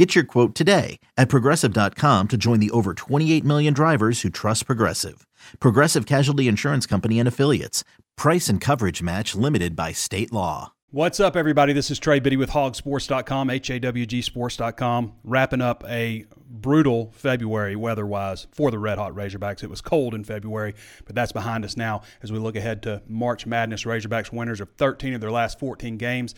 [0.00, 4.64] Get your quote today at progressive.com to join the over 28 million drivers who trust
[4.64, 5.26] Progressive.
[5.60, 7.84] Progressive Casualty Insurance Company and Affiliates.
[8.16, 10.72] Price and coverage match limited by state law.
[10.88, 11.74] What's up, everybody?
[11.74, 17.12] This is Trey Biddy with hawgsports.com, H A W G sports.com, wrapping up a brutal
[17.14, 19.62] February weather wise for the Red Hot Razorbacks.
[19.62, 20.74] It was cold in February,
[21.04, 23.84] but that's behind us now as we look ahead to March Madness.
[23.84, 26.34] Razorbacks winners of 13 of their last 14 games.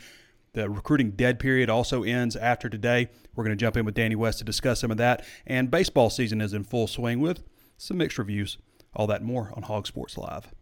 [0.55, 3.09] The recruiting dead period also ends after today.
[3.35, 5.25] We're going to jump in with Danny West to discuss some of that.
[5.47, 7.43] And baseball season is in full swing with
[7.79, 8.59] some mixed reviews.
[8.95, 10.53] All that more on Hawg Sports Live.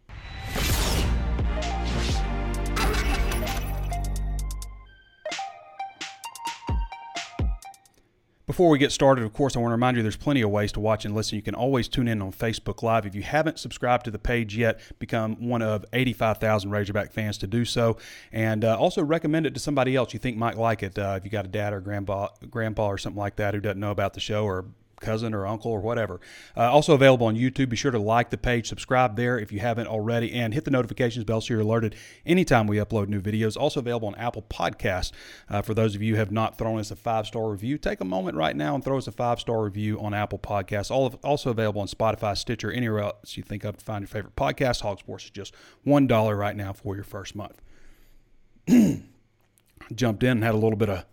[8.51, 10.73] Before we get started, of course, I want to remind you there's plenty of ways
[10.73, 11.37] to watch and listen.
[11.37, 13.07] You can always tune in on Facebook Live.
[13.07, 17.47] If you haven't subscribed to the page yet, become one of 85,000 Razorback fans to
[17.47, 17.97] do so.
[18.33, 20.99] And uh, also recommend it to somebody else you think might like it.
[20.99, 23.79] Uh, if you got a dad or grandpa, grandpa or something like that who doesn't
[23.79, 24.65] know about the show or
[25.01, 26.21] cousin or uncle or whatever.
[26.57, 27.71] Uh, also available on YouTube.
[27.71, 30.71] Be sure to like the page, subscribe there if you haven't already, and hit the
[30.71, 33.57] notifications bell so you're alerted anytime we upload new videos.
[33.57, 35.13] Also available on Apple Podcasts.
[35.49, 38.01] Uh, for those of you who have not thrown us a five star review, take
[38.01, 40.91] a moment right now and throw us a five star review on Apple Podcasts.
[40.91, 44.09] All of, also available on Spotify, Stitcher, anywhere else you think of to find your
[44.09, 44.83] favorite podcast.
[44.83, 47.61] Hawg Sports is just one dollar right now for your first month.
[49.95, 51.05] Jumped in and had a little bit of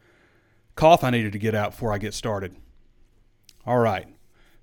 [0.76, 2.56] cough I needed to get out before I get started.
[3.68, 4.08] All right.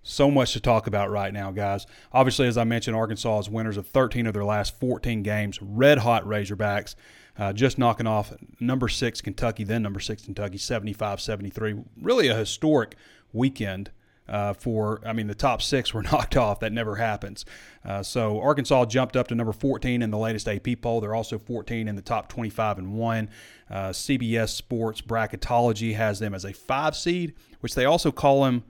[0.02, 1.86] So much to talk about right now, guys.
[2.10, 5.58] Obviously, as I mentioned, Arkansas is winners of 13 of their last 14 games.
[5.61, 6.94] Red hot Razorbacks,
[7.38, 11.83] uh, just knocking off number six Kentucky, then number six Kentucky, 75 73.
[12.00, 12.96] Really a historic
[13.34, 13.90] weekend.
[14.27, 16.61] Uh, for I mean the top six were knocked off.
[16.61, 17.45] That never happens.
[17.84, 21.02] Uh, so Arkansas jumped up to number 14 in the latest AP poll.
[21.02, 23.28] They're also 14 in the top 25 and one.
[23.68, 28.64] Uh, CBS Sports bracketology has them as a five seed, which they also call them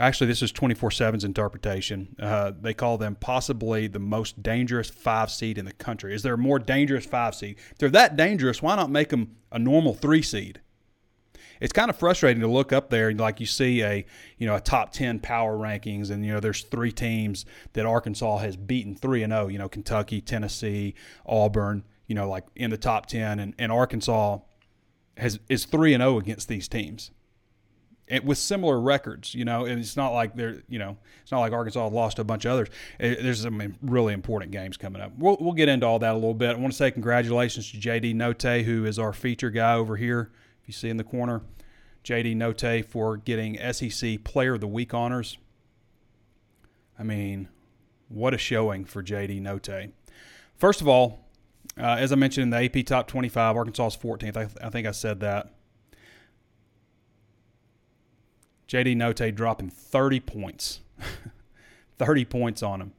[0.00, 2.16] Actually, this is 24 7's interpretation.
[2.18, 6.14] Uh, they call them possibly the most dangerous five seed in the country.
[6.14, 7.58] Is there a more dangerous five seed?
[7.70, 10.62] If they're that dangerous, why not make them a normal three seed?
[11.60, 14.06] It's kind of frustrating to look up there and like you see a
[14.38, 17.44] you know a top 10 power rankings and you know there's three teams
[17.74, 20.94] that Arkansas has beaten 3 and 0, you know Kentucky, Tennessee,
[21.26, 24.38] Auburn, you know like in the top 10 and, and Arkansas
[25.18, 27.10] has is 3 and 0 against these teams
[28.24, 31.52] with similar records, you know, and it's not like they're, you know, it's not like
[31.52, 32.68] Arkansas lost a bunch of others.
[32.98, 35.12] There's some really important games coming up.
[35.16, 36.56] We'll, we'll get into all that a little bit.
[36.56, 40.30] I want to say congratulations to JD Notae, who is our feature guy over here.
[40.62, 41.42] If you see in the corner,
[42.04, 45.38] JD Notae for getting SEC Player of the Week honors.
[46.98, 47.48] I mean,
[48.08, 49.92] what a showing for JD Notae.
[50.56, 51.28] First of all,
[51.78, 54.36] uh, as I mentioned in the AP Top 25, Arkansas is 14th.
[54.36, 55.54] I, th- I think I said that.
[58.70, 60.80] JD Notae dropping 30 points.
[61.98, 62.92] 30 points on him.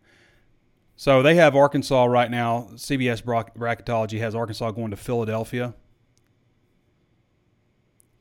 [0.97, 2.67] So they have Arkansas right now.
[2.73, 5.73] CBS Bracketology has Arkansas going to Philadelphia,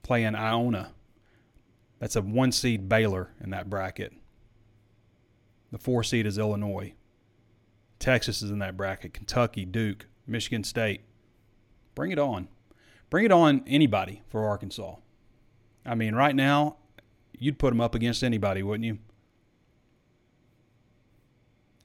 [0.03, 0.93] playing Iona.
[1.99, 4.15] That's a one seed Baylor in that bracket.
[5.73, 6.95] The four seed is Illinois.
[7.99, 9.13] Texas is in that bracket.
[9.13, 11.03] Kentucky, Duke, Michigan State.
[11.95, 12.49] Bring it on.
[13.11, 14.95] Bring it on anybody for Arkansas.
[15.85, 16.77] I mean, right now,
[17.41, 18.99] you'd put them up against anybody, wouldn't you?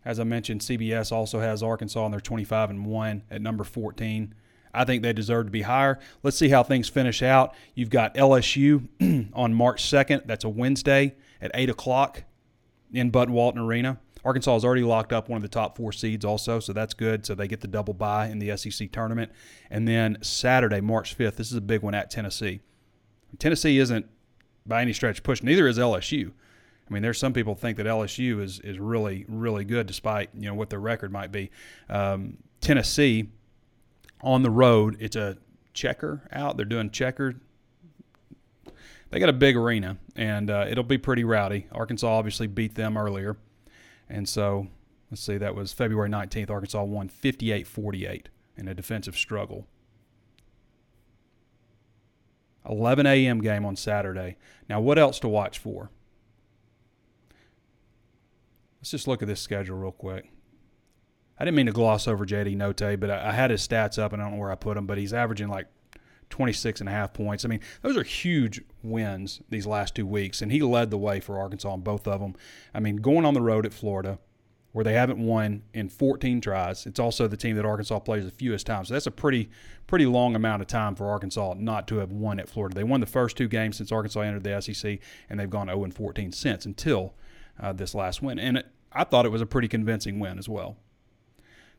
[0.04, 4.36] As I mentioned, CBS also has Arkansas on their 25 and 1 at number 14.
[4.72, 5.98] I think they deserve to be higher.
[6.22, 7.56] Let's see how things finish out.
[7.74, 10.28] You've got LSU on March 2nd.
[10.28, 12.24] That's a Wednesday at 8 o'clock
[12.94, 14.00] in Bud Walton Arena.
[14.24, 17.26] Arkansas has already locked up one of the top four seeds also, so that's good.
[17.26, 19.32] So they get the double bye in the SEC tournament.
[19.70, 22.62] And then Saturday, March 5th, this is a big one at Tennessee.
[23.38, 24.08] Tennessee isn't
[24.66, 25.44] by any stretch push.
[25.44, 26.32] Neither is LSU.
[26.88, 30.48] I mean, there's some people think that LSU is is really really good, despite you
[30.48, 31.50] know what their record might be.
[31.90, 33.30] Um, Tennessee
[34.22, 35.38] on the road, it's a
[35.74, 36.58] checker out.
[36.58, 37.36] They're doing checker.
[39.10, 41.68] They got a big arena, and uh, it'll be pretty rowdy.
[41.72, 43.38] Arkansas obviously beat them earlier,
[44.10, 44.68] and so
[45.10, 46.50] let's see, that was February 19th.
[46.50, 48.26] Arkansas won 58-48
[48.58, 49.68] in a defensive struggle.
[52.70, 53.42] 11 a.m.
[53.42, 54.38] game on Saturday.
[54.70, 55.92] Now, what else to watch for?
[58.80, 60.32] Let's just look at this schedule real quick.
[61.38, 64.14] I didn't mean to gloss over JD Notae, but I, I had his stats up
[64.14, 65.68] and I don't know where I put them, but he's averaging like
[66.30, 67.46] 26 and a half points.
[67.46, 71.20] I mean, those are huge wins these last two weeks, and he led the way
[71.20, 72.36] for Arkansas in both of them.
[72.74, 74.20] I mean, going on the road at Florida,
[74.76, 76.86] where they haven't won in 14 tries.
[76.86, 78.90] It's also the team that Arkansas plays the fewest times.
[78.90, 79.50] So that's a pretty
[79.88, 82.76] pretty long amount of time for Arkansas not to have won at Florida.
[82.76, 85.00] They won the first two games since Arkansas entered the SEC,
[85.30, 87.14] and they've gone 0 and 14 since until
[87.58, 88.38] uh, this last win.
[88.38, 90.76] And it, I thought it was a pretty convincing win as well.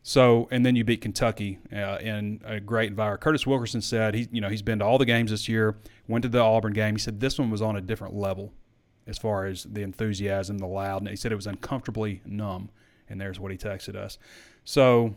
[0.02, 3.20] So, and then you beat Kentucky uh, in a great environment.
[3.20, 5.76] Curtis Wilkerson said he, you know, he's been to all the games this year.
[6.08, 6.94] Went to the Auburn game.
[6.94, 8.54] He said this one was on a different level
[9.06, 11.02] as far as the enthusiasm, the loud.
[11.02, 12.70] And he said it was uncomfortably numb
[13.08, 14.18] and there's what he texted us.
[14.64, 15.14] So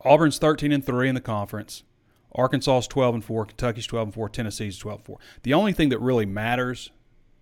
[0.00, 1.82] Auburn's 13 and 3 in the conference.
[2.34, 5.18] Arkansas's 12 and 4, Kentucky's 12 and 4, Tennessee's 12 and 4.
[5.42, 6.90] The only thing that really matters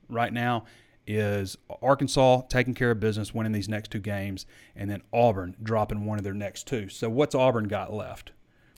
[0.08, 0.64] right now
[1.06, 4.46] is Arkansas taking care of business, winning these next two games,
[4.76, 6.88] and then Auburn dropping one of their next two.
[6.88, 8.32] So what's Auburn got left?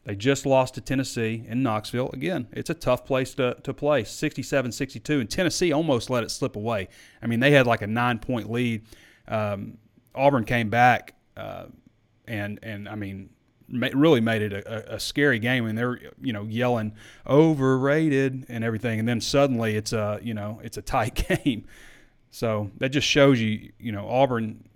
[0.05, 2.11] They just lost to Tennessee in Knoxville.
[2.13, 5.21] Again, it's a tough place to, to play, 67 62.
[5.21, 6.89] And Tennessee almost let it slip away.
[7.23, 8.83] I mean, they had like a nine point lead.
[9.29, 9.79] Um,
[10.15, 11.67] Auburn came back uh,
[12.27, 13.31] and and I mean
[13.69, 16.93] really made it a, a, scary game and they're you know yelling
[17.27, 21.15] overrated and everything and then suddenly it's a you know it's a tight
[21.45, 21.65] game.
[22.31, 24.69] So that just shows you you know Auburn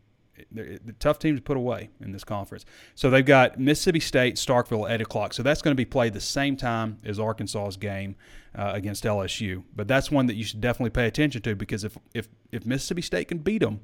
[0.52, 2.64] the tough team to put away in this conference.
[2.94, 5.32] So they've got Mississippi State Starkville at 8 o'clock.
[5.32, 8.16] So that's going to be played the same time as Arkansas's game
[8.56, 11.98] uh, against LSU but that's one that you should definitely pay attention to because if
[12.14, 13.80] if if Mississippi State can beat them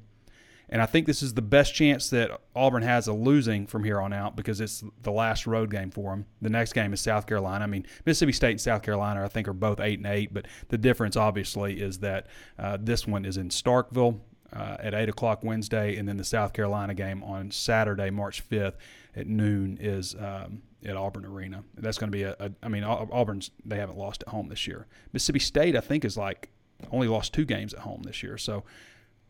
[0.73, 4.01] and I think this is the best chance that Auburn has of losing from here
[4.01, 6.25] on out because it's the last road game for them.
[6.41, 7.63] The next game is South Carolina.
[7.63, 10.47] I mean, Mississippi State and South Carolina, I think, are both eight and eight, but
[10.69, 12.25] the difference obviously is that
[12.57, 14.19] uh, this one is in Starkville.
[14.51, 18.75] Uh, at 8 o'clock Wednesday, and then the South Carolina game on Saturday, March 5th
[19.15, 21.63] at noon is um, at Auburn Arena.
[21.73, 22.51] That's going to be a, a.
[22.61, 24.85] I mean, Auburn's they haven't lost at home this year.
[25.11, 26.51] Mississippi State, I think, is like
[26.91, 28.37] only lost two games at home this year.
[28.37, 28.63] So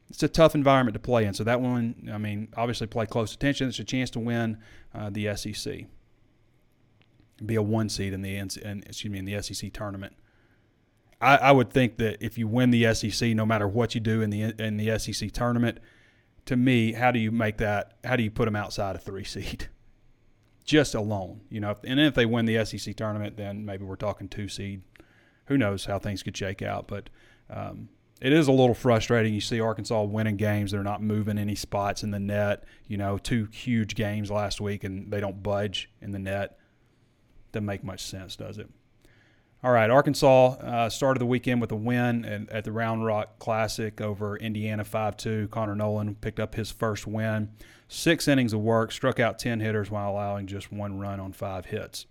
[0.10, 1.34] it's a tough environment to play in.
[1.34, 3.68] So that one, I mean, obviously play close attention.
[3.70, 4.58] It's a chance to win
[4.94, 5.86] uh, the SEC,
[7.44, 10.14] be a one seed in the in, excuse me in the SEC tournament.
[11.20, 14.22] I, I, would think that if you win the SEC, no matter what you do
[14.22, 15.80] in the in the SEC tournament,
[16.46, 17.94] to me, how do you make that?
[18.04, 19.70] How do you put them outside a three seed?
[20.66, 21.76] Just alone, you know.
[21.84, 24.82] And if they win the SEC tournament, then maybe we're talking two seed.
[25.48, 26.88] Who knows how things could shake out?
[26.88, 27.10] But
[27.50, 27.90] um,
[28.24, 29.34] it is a little frustrating.
[29.34, 32.64] You see Arkansas winning games; they're not moving any spots in the net.
[32.88, 36.58] You know, two huge games last week, and they don't budge in the net.
[37.52, 38.70] Doesn't make much sense, does it?
[39.62, 43.40] All right, Arkansas uh, started the weekend with a win at, at the Round Rock
[43.40, 45.50] Classic over Indiana 5 2.
[45.50, 47.50] Connor Noland picked up his first win.
[47.90, 51.66] Six innings of work, struck out 10 hitters while allowing just one run on five
[51.66, 52.06] hits.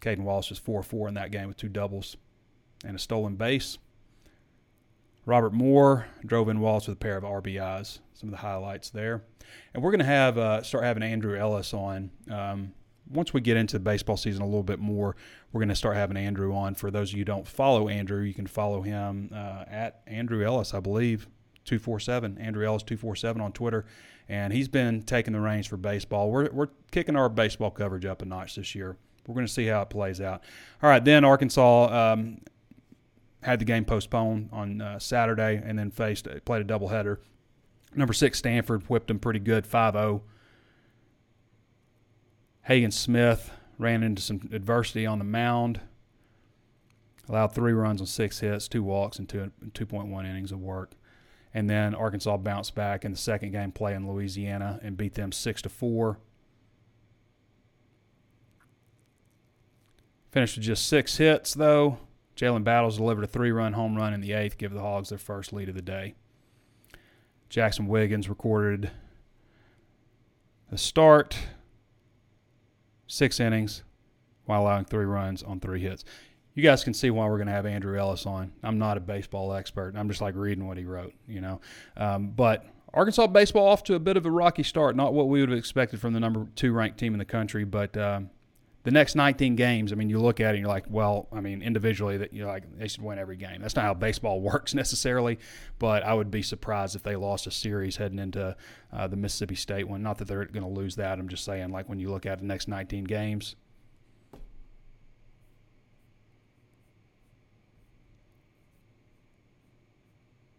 [0.00, 2.16] Cayden Wallace was 4 4 in that game with two doubles
[2.82, 3.76] and a stolen base.
[5.26, 7.98] Robert Moore drove in Wallace with a pair of RBIs.
[8.14, 9.24] Some of the highlights there,
[9.74, 12.10] and we're going to have uh, start having Andrew Ellis on.
[12.30, 12.72] Um,
[13.10, 15.16] once we get into baseball season a little bit more,
[15.52, 16.74] we're going to start having Andrew on.
[16.74, 20.74] For those of you don't follow Andrew, you can follow him uh, at Andrew Ellis,
[20.74, 21.28] I believe,
[21.66, 23.84] 247, Andrew Ellis 247 on Twitter.
[24.28, 26.30] And he's been taking the reins for baseball.
[26.30, 28.96] We're, we're kicking our baseball coverage up a notch this year.
[29.26, 30.42] We're going to see how it plays out.
[30.82, 32.38] All right, then Arkansas um,
[33.46, 37.18] had the game postponed on uh, Saturday and then faced played a doubleheader.
[37.94, 40.20] Number six Stanford whipped them pretty good, 5-0.
[42.62, 45.80] Hagen Smith ran into some adversity on the mound.
[47.28, 50.92] Allowed three runs on six hits, two walks, and two 2.1 innings of work.
[51.54, 55.30] And then Arkansas bounced back in the second game play in Louisiana and beat them
[55.30, 56.18] six to four.
[60.32, 61.98] Finished with just six hits though.
[62.36, 65.18] Jalen Battles delivered a three run home run in the eighth, give the Hogs their
[65.18, 66.14] first lead of the day.
[67.50, 68.90] Jaxon Wiggins recorded
[70.70, 71.38] a start,
[73.06, 73.82] six innings,
[74.44, 76.04] while allowing three runs on three hits.
[76.54, 78.52] You guys can see why we're going to have Andrew Ellis on.
[78.62, 79.94] I'm not a baseball expert.
[79.96, 81.60] I'm just like reading what he wrote, you know.
[81.96, 82.64] Um, but
[82.94, 84.96] Arkansas baseball off to a bit of a rocky start.
[84.96, 87.64] Not what we would have expected from the number two ranked team in the country,
[87.64, 88.30] but um,
[88.86, 91.40] the next 19 games, I mean, you look at it and you're like, well, I
[91.40, 93.60] mean, individually, that you're like they should win every game.
[93.60, 95.40] That's not how baseball works necessarily,
[95.80, 98.54] but I would be surprised if they lost a series heading into
[98.92, 100.04] uh, the Mississippi State one.
[100.04, 101.18] Not that they're going to lose that.
[101.18, 103.56] I'm just saying, like when you look at the next 19 games.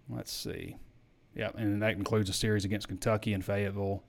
[0.10, 0.76] Let's see.
[1.34, 4.04] Yeah, and that includes a series against Kentucky and Fayetteville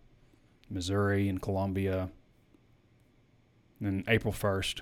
[0.68, 2.10] Missouri and Columbia.
[3.80, 4.80] And then April 1st,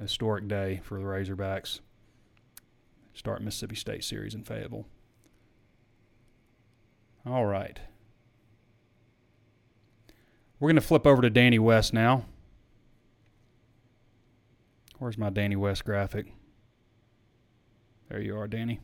[0.00, 1.80] historic day for the Razorbacks.
[3.14, 4.86] Start Mississippi State Series in Fayetteville.
[7.26, 7.78] All right.
[10.58, 12.24] We're going to flip over to Danny West now.
[14.98, 16.26] Where's my Danny West graphic?
[18.08, 18.80] There you are, Danny.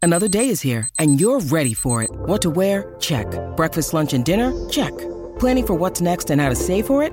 [0.00, 2.10] Another day is here, and you're ready for it.
[2.10, 2.96] What to wear?
[2.98, 3.26] Check.
[3.56, 4.52] Breakfast, lunch, and dinner?
[4.68, 4.92] Check.
[5.38, 7.12] Planning for what's next and how to save for it?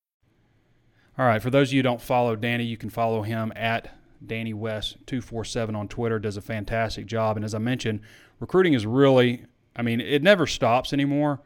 [1.21, 1.39] All right.
[1.39, 4.97] For those of you who don't follow Danny, you can follow him at Danny West
[5.05, 6.17] two four seven on Twitter.
[6.17, 7.99] Does a fantastic job, and as I mentioned,
[8.39, 9.45] recruiting is really.
[9.75, 11.39] I mean, it never stops anymore,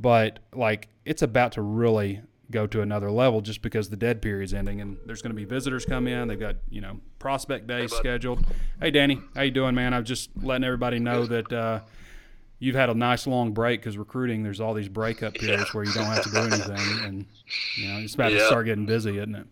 [0.00, 4.52] but like it's about to really go to another level just because the dead period's
[4.52, 6.26] ending and there's going to be visitors come in.
[6.26, 8.44] They've got you know prospect day Hey, scheduled.
[8.80, 9.94] Hey, Danny, how you doing, man?
[9.94, 11.52] I'm just letting everybody know that.
[11.52, 11.80] Uh,
[12.60, 14.42] You've had a nice long break because recruiting.
[14.42, 17.26] There's all these breakup periods where you don't have to do anything, and
[17.76, 19.46] you know it's about to start getting busy, isn't it?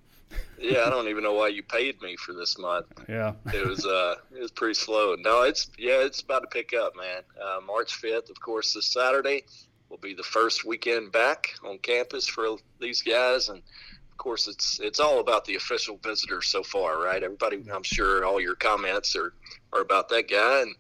[0.60, 2.86] yeah, I don't even know why you paid me for this month.
[3.08, 3.32] Yeah.
[3.52, 5.16] It was uh, it was pretty slow.
[5.18, 7.22] No, it's yeah, it's about to pick up, man.
[7.42, 9.44] Uh, March fifth, of course, this Saturday
[9.88, 14.80] will be the first weekend back on campus for these guys, and of course, it's
[14.80, 17.22] it's all about the official visitors so far, right?
[17.22, 19.32] Everybody, I'm sure, all your comments are
[19.72, 20.74] are about that guy, and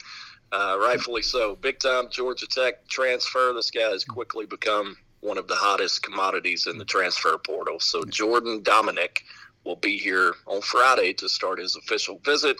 [0.52, 1.56] uh, rightfully so.
[1.56, 3.52] Big time Georgia Tech transfer.
[3.54, 7.80] This guy has quickly become one of the hottest commodities in the transfer portal.
[7.80, 9.22] So Jordan Domineck
[9.64, 12.56] will be here on Friday to start his official visit.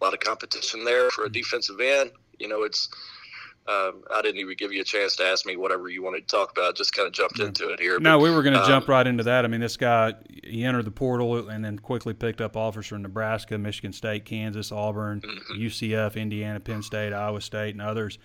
[0.00, 2.10] A lot of competition there for a defensive end.
[2.38, 2.88] You know, it's.
[3.66, 6.36] Um, I didn't even give you a chance to ask me whatever you wanted to
[6.36, 6.76] talk about.
[6.76, 7.98] Just kind of jumped into it here.
[7.98, 9.44] No, But, we were going to um, jump right into that.
[9.44, 13.00] I mean, this guy he entered the portal and then quickly picked up offers from
[13.02, 15.62] Nebraska, Michigan State, Kansas, Auburn, Mm-hmm.
[15.62, 18.18] UCF, Indiana, Penn State, Iowa State, and others.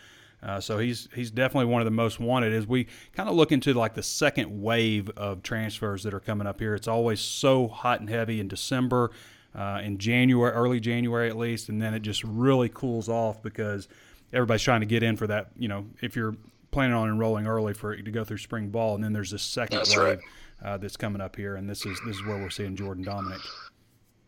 [0.43, 2.53] Uh, so he's he's definitely one of the most wanted.
[2.53, 6.48] As we kind of look into like the second wave of transfers that are coming
[6.48, 9.12] up here, it's always so hot and heavy in December,
[9.53, 13.88] uh, in January, early January at least, and then it just really cools off because
[14.33, 15.51] everybody's trying to get in for that.
[15.57, 16.36] You know, if you're
[16.71, 19.77] planning on enrolling early for to go through spring ball, and then there's this second
[19.77, 20.19] That's wave right.
[20.63, 23.41] uh, that's coming up here, and this is this is where we're seeing Jordan Domineck.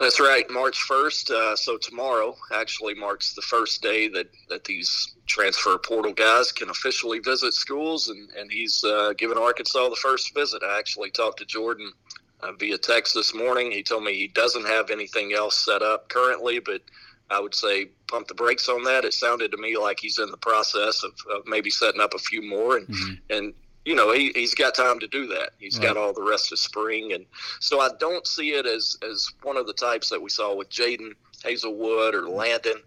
[0.01, 1.29] That's right, March 1st.
[1.29, 6.71] Uh, so tomorrow actually marks the first day that, that these transfer portal guys can
[6.71, 10.63] officially visit schools, and, and he's uh, given Arkansas the first visit.
[10.63, 11.91] I actually talked to Jordan
[12.39, 13.71] uh, via text this morning.
[13.71, 16.81] He told me he doesn't have anything else set up currently, but
[17.29, 19.05] I would say pump the brakes on that.
[19.05, 22.19] It sounded to me like he's in the process of, of maybe setting up a
[22.19, 23.53] few more, and and
[23.85, 25.51] you know he, he's got time to do that.
[25.57, 27.25] He's got all the rest of spring, and
[27.59, 30.69] so I don't see it as as one of the types that we saw with
[30.69, 31.13] Jadon
[31.43, 32.81] Haselwood or Landon.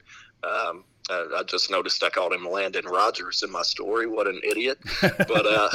[0.44, 4.06] Um, I, I just noticed I called him Landon Rogers in my story.
[4.06, 4.78] What an idiot!
[5.02, 5.68] but uh,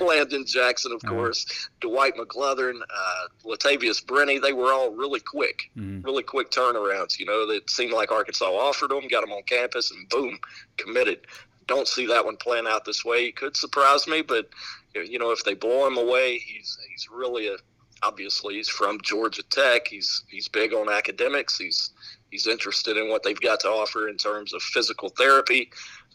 [0.04, 5.70] Landon Jackson, of course, Dwight McGlothern, uh, Latavious Brini, they were all really quick,
[6.02, 7.18] really quick turnarounds.
[7.18, 10.38] You know, that seemed like Arkansas offered them, got them on campus, and boom,
[10.76, 11.20] committed.
[11.66, 13.26] Don't see that one playing out this way.
[13.26, 14.48] It could surprise me, but
[14.94, 17.56] you know, if they blow him away, he's he's really a
[18.02, 19.88] obviously he's from Georgia Tech.
[19.88, 21.58] He's he's big on academics.
[21.58, 21.90] He's
[22.30, 25.70] he's interested in what they've got to offer in terms of physical therapy.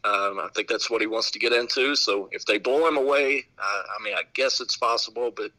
[0.06, 1.96] Um, I think that's what he wants to get into.
[1.96, 5.52] So if they blow him away, uh, I mean, I guess it's possible, but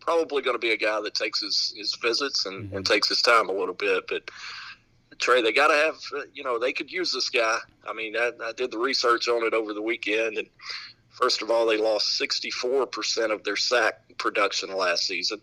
[0.00, 3.22] probably going to be a guy that takes his, his visits and, and takes his
[3.22, 4.04] time a little bit.
[4.08, 4.28] But
[5.18, 7.58] Trey, they got to have, uh, you know, they could use this guy.
[7.88, 10.48] I mean, I, I did the research on it over the weekend, and
[11.10, 15.40] first of all, they lost 64% of their sack production last season,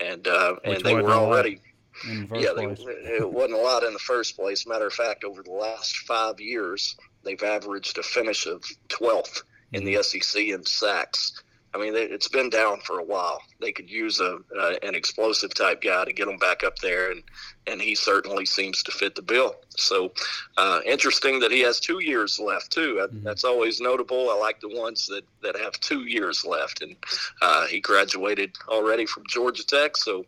[0.00, 1.60] and uh, and they were already
[2.08, 4.66] In the first yeah, they, it wasn't a lot in the first place.
[4.66, 9.84] Matter of fact, over the last five years, they've averaged a finish of 12th in
[9.84, 11.42] the SEC in sacks.
[11.74, 13.40] I mean, it's been down for a while.
[13.58, 17.10] They could use a uh, an explosive type guy to get them back up there,
[17.10, 17.22] and
[17.66, 19.56] and he certainly seems to fit the bill.
[19.78, 20.12] So
[20.58, 22.96] uh, interesting that he has two years left too.
[23.00, 23.22] Mm-hmm.
[23.22, 24.28] That's always notable.
[24.28, 26.94] I like the ones that that have two years left, and
[27.40, 29.96] uh, he graduated already from Georgia Tech.
[29.96, 30.26] So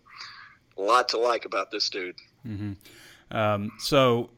[0.76, 2.16] a lot to like about this dude.
[2.46, 3.36] Mm-hmm.
[3.36, 4.30] Um, so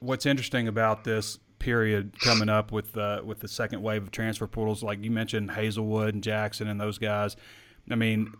[0.00, 4.46] what's interesting about this period coming up with uh, with the second wave of transfer
[4.46, 7.36] portals, like you mentioned, Haselwood and Jackson and those guys.
[7.90, 8.34] I mean,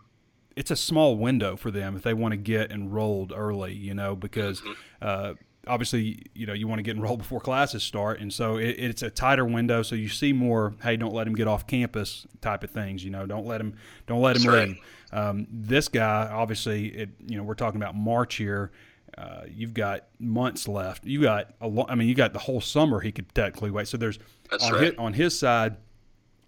[0.55, 4.15] it's a small window for them if they want to get enrolled early, you know,
[4.15, 4.73] because mm-hmm.
[5.01, 5.33] uh,
[5.67, 9.01] obviously, you know, you want to get enrolled before classes start, and so it, it's
[9.01, 9.83] a tighter window.
[9.83, 13.09] So you see more, hey, don't let him get off campus type of things, you
[13.09, 14.77] know, don't let him, don't let him leave.
[15.13, 18.71] Um, this guy, obviously, it, you know, we're talking about March here.
[19.15, 21.05] Uh, you've got months left.
[21.05, 23.87] You got a lo- I mean, you got the whole summer he could technically wait.
[23.87, 24.17] So there's
[24.59, 24.81] on, right.
[24.81, 25.77] his, on his side,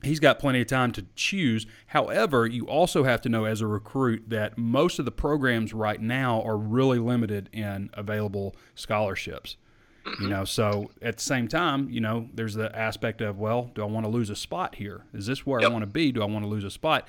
[0.02, 1.68] he's got plenty of time to choose.
[1.86, 6.02] However, you also have to know as a recruit that most of the programs right
[6.02, 9.58] now are really limited in available scholarships.
[10.06, 10.24] Mm-hmm.
[10.24, 13.84] You know, so at the same time, you know, there's the aspect of, well, do
[13.84, 15.06] I want to lose a spot here?
[15.14, 15.70] Is this where yep.
[15.70, 16.12] I want to be?
[16.12, 17.08] Do I want to lose a spot?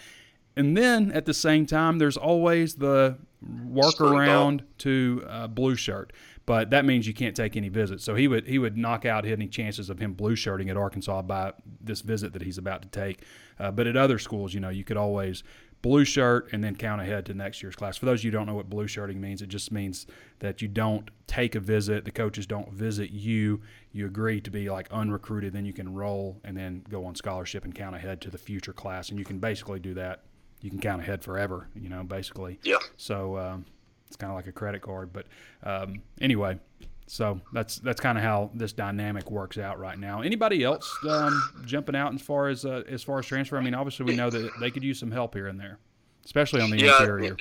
[0.56, 6.12] And then at the same time, there's always the workaround to uh, blue shirt,
[6.46, 8.04] but that means you can't take any visits.
[8.04, 11.22] So he would he would knock out any chances of him blue shirting at Arkansas
[11.22, 13.22] by this visit that he's about to take.
[13.58, 15.42] Uh, but at other schools, you know, you could always
[15.82, 17.96] blue shirt and then count ahead to next year's class.
[17.96, 20.06] For those of you who don't know what blue shirting means, it just means
[20.38, 23.60] that you don't take a visit, the coaches don't visit you,
[23.92, 27.64] you agree to be like unrecruited, then you can roll and then go on scholarship
[27.64, 29.10] and count ahead to the future class.
[29.10, 30.22] And you can basically do that
[30.66, 32.58] you can count ahead forever, you know, basically.
[32.64, 32.78] Yeah.
[32.96, 33.64] So um,
[34.08, 35.12] it's kind of like a credit card.
[35.12, 35.26] But
[35.62, 36.58] um, anyway,
[37.06, 40.22] so that's that's kind of how this dynamic works out right now.
[40.22, 43.56] Anybody else um, jumping out as far as uh, as far as transfer?
[43.56, 45.78] I mean, obviously we know that they could use some help here and there,
[46.24, 47.36] especially on the yeah, interior.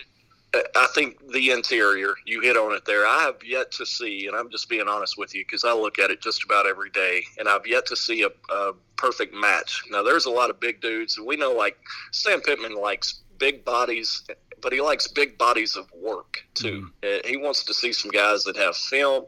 [0.75, 3.05] I think the interior, you hit on it there.
[3.07, 5.99] I have yet to see, and I'm just being honest with you because I look
[5.99, 9.83] at it just about every day, and I've yet to see a, a perfect match.
[9.89, 11.77] Now, there's a lot of big dudes, and we know like
[12.11, 14.23] Sam Pittman likes big bodies,
[14.61, 16.89] but he likes big bodies of work too.
[17.03, 17.27] Mm-hmm.
[17.27, 19.25] He wants to see some guys that have film,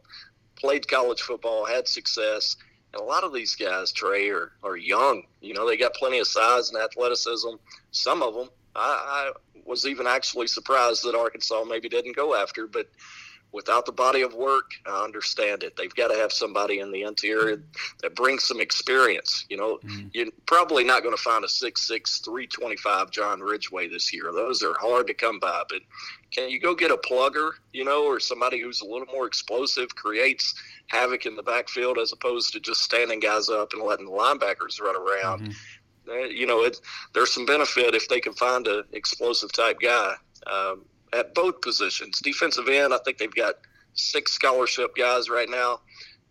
[0.55, 2.57] played college football, had success.
[2.93, 5.23] And a lot of these guys, Trey, are, are young.
[5.41, 7.49] You know, they got plenty of size and athleticism.
[7.91, 9.31] Some of them, I, I
[9.67, 12.87] was even actually surprised that Arkansas maybe didn't go after, but
[13.51, 15.75] without the body of work, I understand it.
[15.75, 17.63] They've got to have somebody in the interior
[18.01, 19.45] that brings some experience.
[19.49, 20.07] You know, mm-hmm.
[20.13, 24.31] you're probably not going to find a 6'6", 325 John Ridgeway this year.
[24.33, 25.63] Those are hard to come by.
[25.69, 25.79] But
[26.31, 29.95] can you go get a plugger, you know, or somebody who's a little more explosive,
[29.95, 30.53] creates
[30.87, 34.81] havoc in the backfield as opposed to just standing guys up and letting the linebackers
[34.81, 35.41] run around?
[35.41, 35.51] Mm-hmm
[36.07, 36.79] you know, it,
[37.13, 40.13] there's some benefit if they can find an explosive type guy
[40.51, 42.19] um, at both positions.
[42.19, 43.55] Defensive end, I think they've got
[43.93, 45.81] six scholarship guys right now,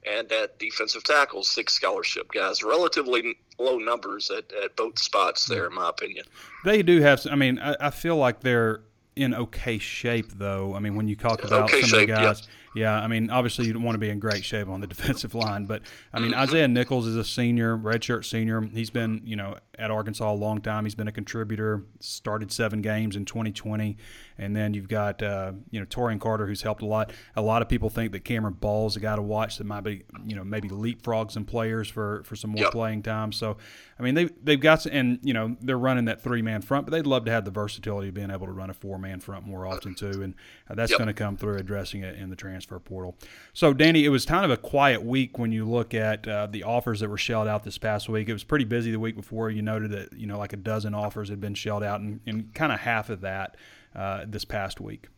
[0.07, 2.63] and at defensive tackle, six scholarship guys.
[2.63, 6.25] Relatively low numbers at, at both spots there, in my opinion.
[6.65, 7.27] They do have.
[7.31, 8.83] I mean, I, I feel like they're
[9.15, 10.75] in okay shape, though.
[10.75, 12.43] I mean, when you talk about okay some shape, of the guys.
[12.43, 14.87] Yeah yeah, I mean, obviously you don't want to be in great shape on the
[14.95, 16.41] defensive line, but I mean, Mm-hmm.
[16.41, 18.61] Isaiah Nichols is a senior, redshirt senior.
[18.61, 20.85] He's been, you know, at Arkansas a long time.
[20.85, 21.83] He's been a contributor.
[22.01, 23.97] Started seven games in 2020,
[24.39, 27.13] and then you've got, uh, you know, Taurean Carter, who's helped a lot.
[27.37, 29.83] A lot of people think that Cameron Ball is a guy to watch that might
[29.83, 32.73] be, you know, maybe leapfrog some players for for some more Yep.
[32.73, 33.33] playing time.
[33.33, 33.57] So,
[33.99, 36.87] I mean, they they've got, some, and you know, they're running that three man front,
[36.87, 39.21] but they'd love to have the versatility of being able to run a four man
[39.21, 40.35] front more often too, and
[40.71, 40.99] uh, that's Yep.
[40.99, 43.17] going to come through addressing it in the transfer portal.
[43.53, 46.63] So, Danny, it was kind of a quiet week when you look at uh, the
[46.65, 48.29] offers that were shelled out this past week.
[48.29, 49.51] It was pretty busy the week before.
[49.51, 52.55] You noted that you know like a dozen offers had been shelled out, and, and
[52.55, 53.57] kind of half of that
[53.95, 55.09] uh, this past week.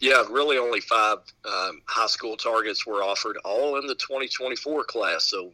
[0.00, 5.24] Yeah, really only five um, high school targets were offered, all in the 2024 class.
[5.24, 5.52] So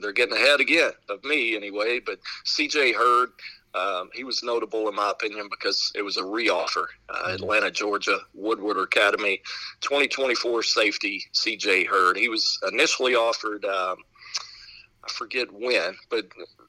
[0.00, 2.00] they're getting ahead again of me anyway.
[2.00, 3.30] But CJ Hurd,
[3.74, 6.86] um, he was notable in my opinion because it was a reoffer.
[7.08, 9.42] Uh, Atlanta, Georgia, Woodward Academy,
[9.80, 12.16] 2024 safety CJ Hurd.
[12.16, 13.64] He was initially offered.
[13.64, 13.96] Um,
[15.04, 16.26] I forget when, but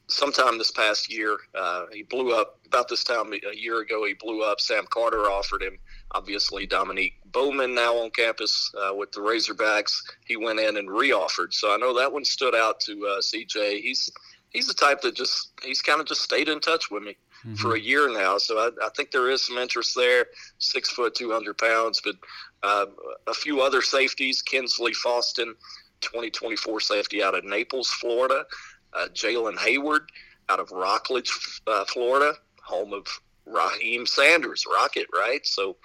[0.08, 2.60] sometime this past year, uh, he blew up.
[2.66, 4.60] About this time a year ago, he blew up.
[4.60, 5.78] Sam Carter offered him.
[6.12, 9.94] Obviously, Dominique Bowman now on campus uh, with the Razorbacks.
[10.26, 11.54] He went in and reoffered.
[11.54, 13.82] So I know that one stood out to uh, CJ.
[13.82, 14.10] He's
[14.50, 17.16] he's the type that just he's kind of just stayed in touch with me
[17.58, 18.38] for a year now.
[18.38, 20.28] So I, I think there is some interest there.
[20.60, 22.16] Six foot, two hundred pounds, but
[22.64, 22.86] uh,
[23.28, 24.42] a few other safeties.
[24.42, 25.56] Kinsley Faustin,
[26.04, 28.46] 2024 safety out of Naples, Florida.
[28.94, 30.10] Uh, Jalen Hayward
[30.50, 31.32] out of Rockledge,
[31.68, 32.34] uh, Florida.
[32.62, 33.08] home of
[33.46, 35.46] Raheem Sanders, Rocket, right?
[35.46, 35.78] So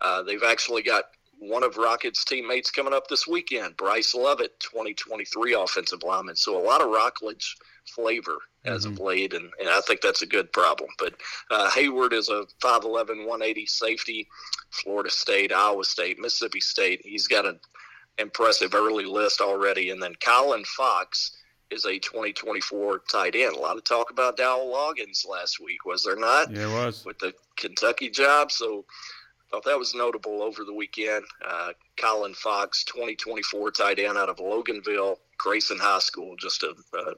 [0.00, 1.04] uh, they've actually got
[1.38, 6.36] one of Rocket's teammates coming up this weekend, Bryce Lovett, 2023 offensive lineman.
[6.36, 7.56] So a lot of Rockledge
[7.94, 8.94] flavor as mm-hmm.
[8.94, 10.90] of late, and, and I think that's a good problem.
[10.98, 11.14] But
[11.50, 14.26] uh, Hayward is a 5'11", 180 safety,
[14.70, 17.00] Florida State, Iowa State, Mississippi State.
[17.04, 17.60] He's got an
[18.18, 19.90] impressive early list already.
[19.90, 21.36] And then Colin Fox
[21.70, 23.56] is a 2024 tight end.
[23.56, 26.50] A lot of talk about Dowell Loggins last week, was there not?
[26.50, 27.04] Yeah, it was.
[27.04, 28.52] With the Kentucky job.
[28.52, 28.84] So
[29.46, 31.24] I thought that was notable over the weekend.
[31.46, 37.14] Uh, Colin Fox, 2024 tight end out of Loganville, Grayson High School, just a, a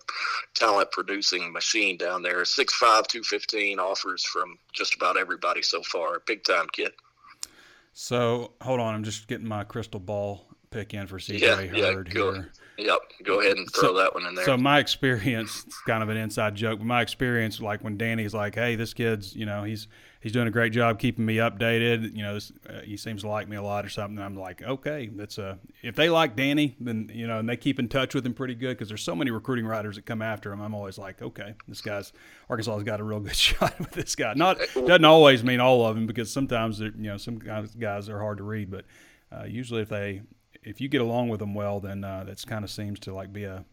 [0.54, 2.42] talent producing machine down there.
[2.42, 6.22] 6'5, 215 offers from just about everybody so far.
[6.26, 6.92] Big time kid.
[7.92, 12.09] So hold on, I'm just getting my crystal ball pick in for CJ yeah, Hurd
[12.09, 12.50] yeah, go, here.
[12.78, 14.44] Yep, go ahead and throw so, that one in there.
[14.44, 18.35] So my experience, it's kind of an inside joke, but my experience, like when Danny's
[18.35, 19.88] like, "Hey, this kid's, you know, he's
[20.20, 22.14] he's doing a great job keeping me updated.
[22.14, 24.62] You know, this, uh, he seems to like me a lot or something." I'm like,
[24.62, 28.14] "Okay, that's a if they like Danny, then you know, and they keep in touch
[28.14, 30.61] with him pretty good because there's so many recruiting writers that come after him.
[30.61, 32.12] I'm always like, okay, this guy's
[32.48, 34.35] Arkansas's got a real good shot with this guy.
[34.35, 38.38] Not doesn't always mean all of them because sometimes you know some guys are hard
[38.38, 38.85] to read, but
[39.33, 40.22] uh, usually if they
[40.68, 43.33] if you get along with them well, then uh, that's kind of seems to like
[43.33, 43.64] be a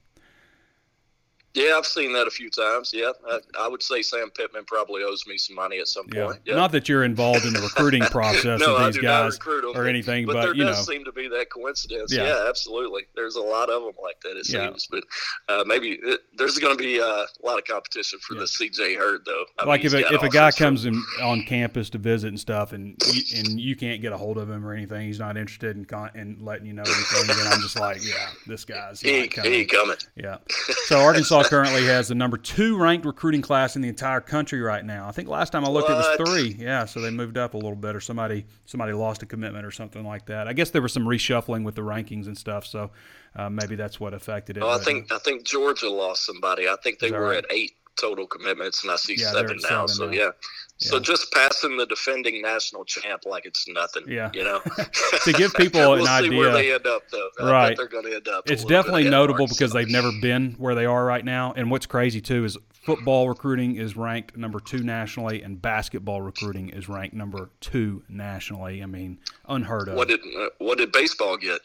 [1.55, 2.91] yeah, I've seen that a few times.
[2.93, 6.25] Yeah, I, I, would say Sam Pittman probably owes me some money at some yeah.
[6.25, 6.39] point.
[6.43, 6.55] Yeah.
[6.55, 10.25] Not that you're involved in the recruiting process no, of these guys them, or anything,
[10.25, 10.93] but, but, there you does know.
[10.93, 12.13] seem to be that coincidence.
[12.13, 12.25] Yeah.
[12.25, 12.45] yeah.
[12.49, 13.03] absolutely.
[13.15, 14.37] There's a lot of them like that.
[14.37, 15.03] It seems, but
[15.47, 18.97] uh, maybe it, there's going to be uh, a lot of competition for the CJ
[18.97, 19.45] Hurd though.
[19.57, 22.39] I like mean, if a, if a guy comes in, on campus to visit and
[22.39, 25.37] stuff, and you, and you can't get a hold of him or anything, he's not
[25.37, 27.27] interested in con- in letting you know anything.
[27.27, 29.53] then I'm just like, yeah, this guy's he, coming.
[29.53, 29.97] he coming.
[30.17, 30.37] Yeah.
[30.87, 34.83] So Arkansas currently has the number two ranked recruiting class in the entire country right
[34.83, 35.07] now.
[35.07, 36.05] I think last time I looked, what?
[36.05, 36.55] it was three.
[36.57, 39.71] Yeah, so they moved up a little bit, or somebody somebody lost a commitment or
[39.71, 40.47] something like that.
[40.47, 42.91] I guess there was some reshuffling with the rankings and stuff, so
[43.35, 44.63] uh, maybe that's what affected it.
[44.63, 46.67] Oh, I think I think Georgia lost somebody.
[46.67, 47.37] I think they were right?
[47.37, 49.85] at eight total commitments, and I see yeah, seven now.
[49.85, 50.11] Seven so now.
[50.11, 50.29] yeah.
[50.77, 54.03] So just passing the defending national champ like it's nothing.
[54.07, 54.29] Yeah.
[54.33, 54.59] You know,
[55.23, 57.29] to give people we'll an idea where they end up though.
[57.39, 57.77] I right.
[57.77, 58.49] they're going to end up.
[58.49, 61.53] It's definitely notable because they've never been where they are right now.
[61.55, 66.69] And what's crazy too is football recruiting is ranked number two nationally, and basketball recruiting
[66.69, 68.83] is ranked number two nationally.
[68.83, 69.95] I mean, unheard of.
[69.95, 71.61] What did uh, what did baseball get?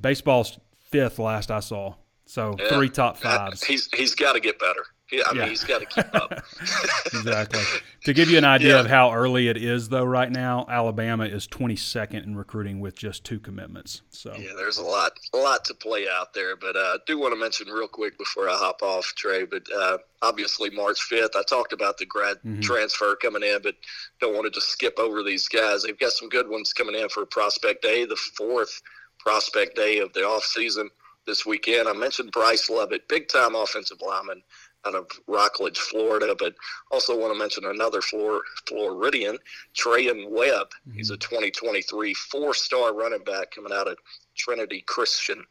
[0.00, 0.58] Baseball's
[0.90, 1.94] fifth last I saw.
[2.24, 2.68] So yeah.
[2.68, 3.62] three top fives.
[3.62, 4.84] He's he's got to get better.
[5.10, 6.32] Yeah, I mean, he's got to keep up.
[7.06, 7.62] exactly.
[8.04, 8.80] To give you an idea yeah.
[8.80, 13.24] of how early it is, though, right now, Alabama is 22nd in recruiting with just
[13.24, 14.02] two commitments.
[14.10, 16.56] So yeah, there's a lot, a lot to play out there.
[16.56, 19.44] But uh, I do want to mention real quick before I hop off, Trey.
[19.44, 22.60] But uh, obviously, March 5th, I talked about the grad mm-hmm.
[22.60, 23.76] transfer coming in, but
[24.20, 25.84] don't want to just skip over these guys.
[25.84, 28.82] They've got some good ones coming in for Prospect Day, the fourth
[29.20, 30.90] Prospect Day of the off season
[31.28, 31.86] this weekend.
[31.88, 34.42] I mentioned Bryce Lovett, big time offensive lineman
[34.86, 36.54] out of Rockledge, Florida, but
[36.90, 39.38] also want to mention another Flor- Floridian,
[39.74, 40.68] Treyaun Webb.
[40.88, 40.96] Mm-hmm.
[40.96, 43.98] He's a 2023 four-star running back coming out of
[44.36, 45.44] Trinity Christian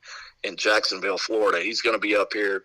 [0.44, 1.60] in Jacksonville, Florida.
[1.60, 2.64] He's going to be up here.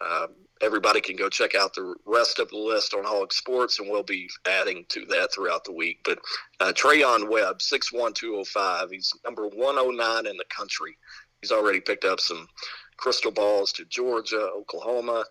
[0.00, 0.26] Uh,
[0.60, 4.02] everybody can go check out the rest of the list on Hawg Sports, and we'll
[4.02, 6.00] be adding to that throughout the week.
[6.04, 6.18] But
[6.60, 10.96] uh, Treyaun Webb, 6'1", He's number 109 in the country.
[11.40, 12.48] He's already picked up some
[12.96, 15.24] crystal balls to Georgia, Oklahoma,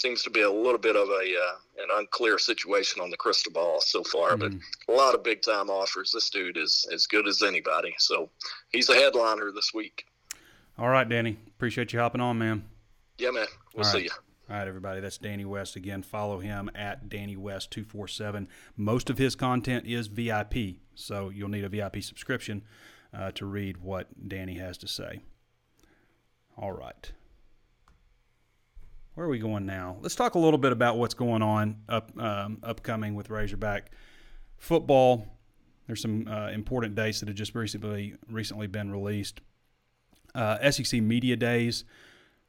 [0.00, 3.52] seems to be a little bit of a uh, an unclear situation on the crystal
[3.52, 4.40] ball so far, mm.
[4.40, 6.12] but a lot of big time offers.
[6.12, 8.30] This dude is as good as anybody, so
[8.70, 10.06] he's a headliner this week.
[10.78, 12.64] All right, Danny, appreciate you hopping on, man.
[13.18, 13.46] Yeah, man.
[13.74, 14.04] We'll All see right.
[14.04, 14.10] you.
[14.48, 15.00] All right, everybody.
[15.00, 16.02] That's Danny West again.
[16.02, 18.48] Follow him at Danny West two four seven.
[18.76, 22.62] Most of his content is VIP, so you'll need a VIP subscription
[23.12, 25.20] uh, to read what Danny has to say.
[26.56, 27.12] All right
[29.16, 29.96] where are we going now?
[30.02, 33.90] Let's talk a little bit about what's going on up um, upcoming with Razorback
[34.58, 35.26] football.
[35.86, 39.40] There's some uh, important dates that have just recently recently been released.
[40.34, 41.84] Uh, SEC Media Days.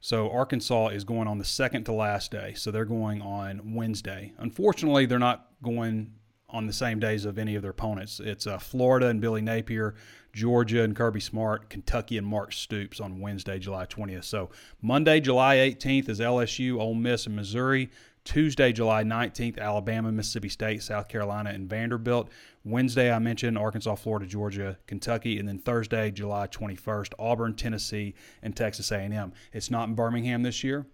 [0.00, 2.52] So Arkansas is going on the second to last day.
[2.54, 4.34] So they're going on Wednesday.
[4.36, 6.12] Unfortunately, they're not going
[6.50, 8.20] on the same days of any of their opponents.
[8.20, 9.94] It's uh, Florida and Billy Napier,
[10.32, 14.24] Georgia and Kirby Smart, Kentucky and Mark Stoops on Wednesday, July 20th.
[14.24, 17.90] So Monday, July 18th is LSU, Ole Miss, and Missouri.
[18.24, 22.28] Tuesday, July 19th, Alabama, Mississippi State, South Carolina, and Vanderbilt.
[22.62, 28.54] Wednesday, I mentioned Arkansas, Florida, Georgia, Kentucky, and then Thursday, July 21st, Auburn, Tennessee, and
[28.54, 29.32] Texas A&M.
[29.54, 30.86] It's not in Birmingham this year.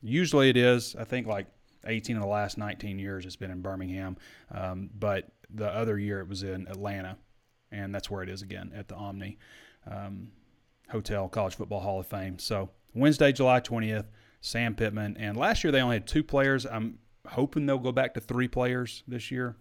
[0.00, 0.96] Usually it is.
[0.96, 1.48] I think like
[1.86, 4.16] 18 of the last 19 years it's been in Birmingham.
[4.50, 7.16] Um, but the other year it was in Atlanta,
[7.72, 9.38] and that's where it is again at the Omni
[9.90, 10.28] um,
[10.90, 12.38] Hotel College Football Hall of Fame.
[12.38, 14.06] So Wednesday, July 20th,
[14.40, 15.16] Sam Pittman.
[15.18, 16.66] And last year they only had two players.
[16.66, 19.56] I'm hoping they'll go back to three players this year.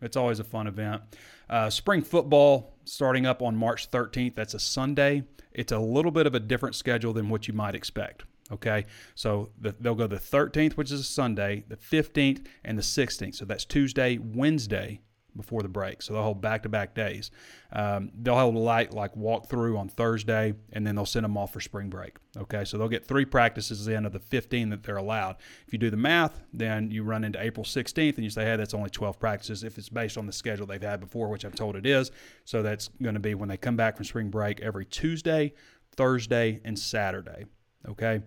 [0.00, 1.02] It's always a fun event.
[1.50, 4.34] Uh, spring football starting up on March 13th.
[4.34, 5.24] That's a Sunday.
[5.52, 8.24] It's a little bit of a different schedule than what you might expect.
[8.50, 12.82] Okay, so the, they'll go the 13th, which is a Sunday, the 15th, and the
[12.82, 13.34] 16th.
[13.34, 15.00] So that's Tuesday, Wednesday,
[15.38, 16.02] before the break.
[16.02, 17.30] So they'll hold back to back days.
[17.72, 21.38] Um, they'll hold a light like walk through on Thursday, and then they'll send them
[21.38, 22.16] off for spring break.
[22.36, 25.36] Okay, so they'll get three practices in of the 15 that they're allowed.
[25.66, 28.56] If you do the math, then you run into April 16th and you say, hey,
[28.56, 31.52] that's only 12 practices if it's based on the schedule they've had before, which I'm
[31.52, 32.10] told it is.
[32.44, 35.54] So that's going to be when they come back from spring break every Tuesday,
[35.96, 37.46] Thursday, and Saturday.
[37.88, 38.22] Okay.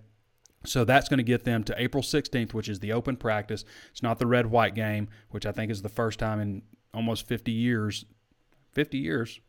[0.66, 3.66] So that's going to get them to April 16th, which is the open practice.
[3.92, 6.62] It's not the red white game, which I think is the first time in
[6.94, 8.06] almost 50 years,
[8.74, 9.40] 50 years,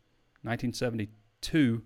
[0.41, 1.83] 1972.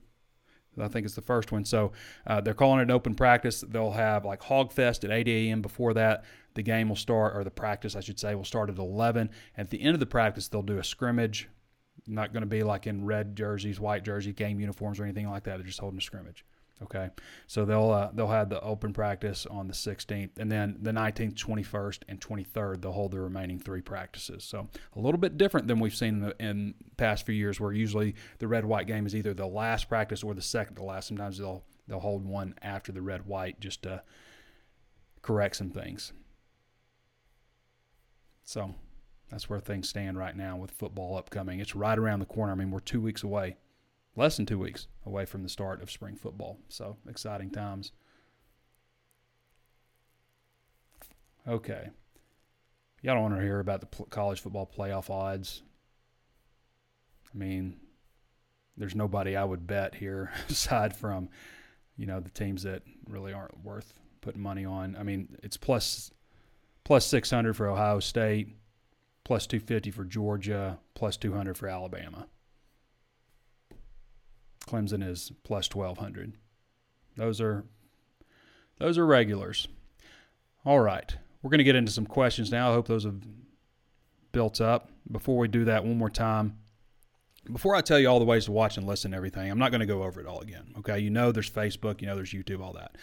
[0.79, 1.65] I think it's the first one.
[1.65, 1.91] So
[2.25, 3.63] uh, they're calling it an open practice.
[3.67, 5.61] They'll have like Hog Fest at 8 a.m.
[5.61, 8.77] Before that, the game will start, or the practice, I should say, will start at
[8.77, 9.29] 11.
[9.57, 11.49] At the end of the practice, they'll do a scrimmage.
[12.05, 15.43] Not going to be like in red jerseys, white jersey, game uniforms, or anything like
[15.43, 15.57] that.
[15.57, 16.45] They're just holding a scrimmage.
[16.83, 17.09] Okay,
[17.47, 21.33] so they'll uh, they'll have the open practice on the 16th, and then the 19th,
[21.33, 24.43] 21st, and 23rd they'll hold the remaining three practices.
[24.43, 27.73] So a little bit different than we've seen in the in past few years, where
[27.73, 31.07] usually the red white game is either the last practice or the second to last.
[31.07, 34.03] Sometimes they'll they'll hold one after the red white just to
[35.23, 36.13] correct some things.
[38.43, 38.75] So
[39.31, 41.59] that's where things stand right now with football upcoming.
[41.59, 42.51] It's right around the corner.
[42.51, 43.57] I mean, we're two weeks away
[44.17, 46.57] less than two weeks away from the start of spring football.
[46.67, 47.93] So exciting times.
[51.47, 51.89] Okay.
[53.01, 55.61] Y'all don't want to hear about the college football playoff odds.
[57.33, 57.79] I mean,
[58.75, 61.29] there's nobody I would bet here aside from,
[61.95, 64.97] you know, the teams that really aren't worth putting money on.
[64.99, 66.11] I mean, it's plus
[66.83, 68.55] plus 600 for Ohio State,
[69.23, 72.27] plus 250 for Georgia, plus 200 for Alabama.
[74.67, 76.33] Clemson is plus 1200.
[77.15, 77.65] Those are
[78.79, 79.67] those are regulars.
[80.65, 81.15] All right.
[81.41, 82.71] We're going to get into some questions now.
[82.71, 83.21] I hope those have
[84.31, 84.91] built up.
[85.11, 86.57] Before we do that one more time,
[87.51, 89.71] before I tell you all the ways to watch and listen to everything, I'm not
[89.71, 90.73] going to go over it all again.
[90.79, 92.97] Okay, you know there's Facebook, you know there's YouTube, all that.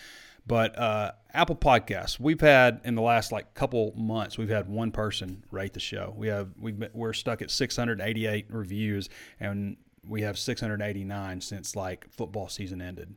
[0.47, 4.91] But uh, Apple Podcasts, we've had in the last like couple months, we've had one
[4.91, 6.13] person rate the show.
[6.17, 9.09] We have we we're stuck at 688 reviews,
[9.41, 13.15] and we have 689 since like football season ended.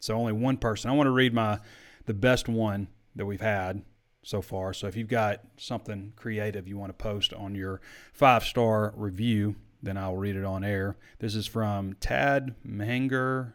[0.00, 0.90] So only one person.
[0.90, 1.58] I want to read my
[2.06, 3.82] the best one that we've had
[4.22, 4.72] so far.
[4.72, 7.80] So if you've got something creative you want to post on your
[8.12, 10.96] five star review, then I'll read it on air.
[11.18, 13.54] This is from Tad Manger,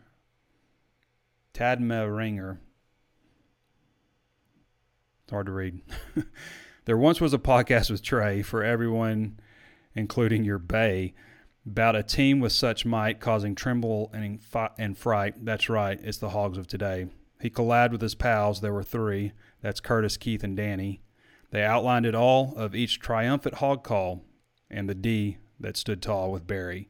[1.54, 2.60] Tad Meringer.
[5.24, 5.82] It's hard to read.
[6.86, 9.40] there once was a podcast with Trey for everyone,
[9.94, 11.14] including your Bay
[11.66, 14.40] about a team with such might causing tremble and,
[14.78, 15.46] and fright.
[15.46, 17.08] That's right, it's the Hogs of today.
[17.40, 18.62] He collided with his pals.
[18.62, 19.34] There were three.
[19.62, 21.02] That's Curtis, Keith, and Danny.
[21.52, 24.24] They outlined it all of each triumphant hog call
[24.70, 26.90] and the D that stood tall with Barry.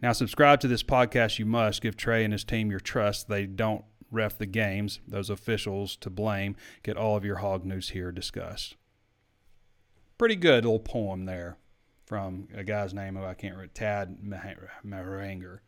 [0.00, 1.38] Now, subscribe to this podcast.
[1.38, 3.28] You must give Trey and his team your trust.
[3.28, 6.56] They don't ref the games, those officials to blame.
[6.82, 8.76] Get all of your hog news here discussed.
[10.18, 11.58] Pretty good little poem there
[12.10, 15.60] from a guy's name who I can't remember, Tad Maharanger.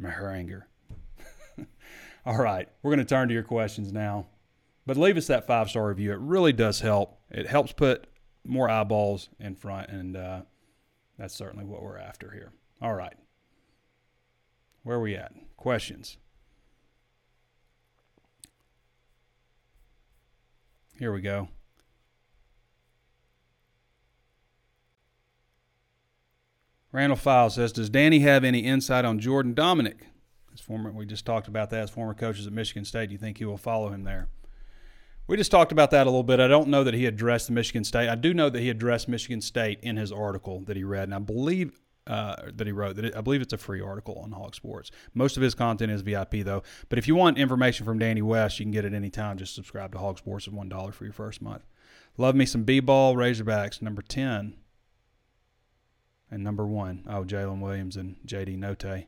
[0.00, 0.62] Maharanger.
[2.24, 4.28] All right, we're going to turn to your questions now.
[4.86, 6.12] But leave us that five star review.
[6.12, 7.18] It really does help.
[7.28, 8.06] It helps put
[8.44, 10.42] more eyeballs in front, and uh,
[11.18, 12.52] that's certainly what we're after here.
[12.80, 13.16] All right.
[14.84, 15.32] Where are we at?
[15.56, 16.18] Questions.
[21.00, 21.48] Here we go.
[26.94, 29.96] Randall File says, "Does Danny have any insight on Jordan Domineck?
[30.52, 33.08] As former, we just talked about that as former coaches at Michigan State.
[33.08, 34.28] Do you think he will follow him there?"
[35.26, 36.38] We just talked about that a little bit.
[36.38, 38.08] I don't know that he addressed Michigan State.
[38.08, 41.14] I do know that he addressed Michigan State in his article that he read, and
[41.16, 42.94] I believe uh, that he wrote.
[42.94, 44.92] That it, I believe it's a free article on Hawg Sports.
[45.14, 46.62] Most of his content is VIP though.
[46.90, 49.36] But if you want information from Danny West, you can get it anytime.
[49.36, 51.64] Just subscribe to Hawg Sports at one dollar for your first month.
[52.16, 54.54] Love me some B-ball Razorbacks number ten
[56.34, 57.04] and number one.
[57.08, 58.56] Oh, Jaylin Williams and J.D.
[58.56, 59.06] Notae.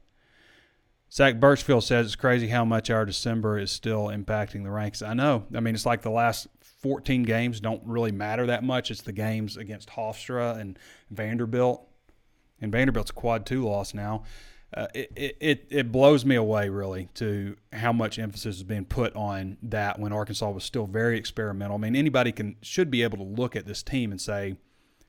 [1.12, 5.02] Zach Birchfield says it's crazy how much our December is still impacting the ranks.
[5.02, 5.44] I know.
[5.54, 8.90] I mean, it's like the last 14 games don't really matter that much.
[8.90, 10.78] It's the games against Hofstra and
[11.10, 11.86] Vanderbilt.
[12.60, 14.24] And Vanderbilt's quad two loss now.
[14.74, 19.14] Uh, it, it, it blows me away, really, to how much emphasis is being put
[19.14, 21.76] on that when Arkansas was still very experimental.
[21.76, 24.56] I mean, anybody can should be able to look at this team and say,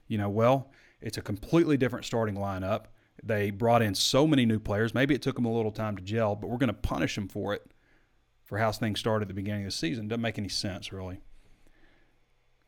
[0.08, 0.70] you know, well,
[1.02, 2.86] it's a completely different starting lineup.
[3.24, 4.94] They brought in so many new players.
[4.94, 7.28] Maybe it took them a little time to gel, but we're going to punish them
[7.28, 7.72] for it
[8.44, 10.08] for how things started at the beginning of the season.
[10.08, 11.20] Doesn't make any sense, really.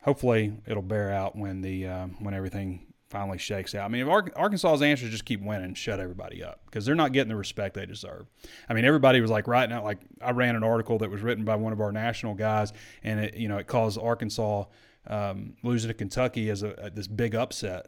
[0.02, 3.84] Hopefully, it'll bear out when the uh, when everything finally shakes out.
[3.84, 7.28] I mean, if Arkansas's is just keep winning shut everybody up because they're not getting
[7.28, 8.26] the respect they deserve.
[8.68, 11.44] I mean, everybody was like right now, like I ran an article that was written
[11.44, 14.64] by one of our national guys, and it you know it calls Arkansas
[15.06, 17.86] um, losing to Kentucky as a, a, this big upset.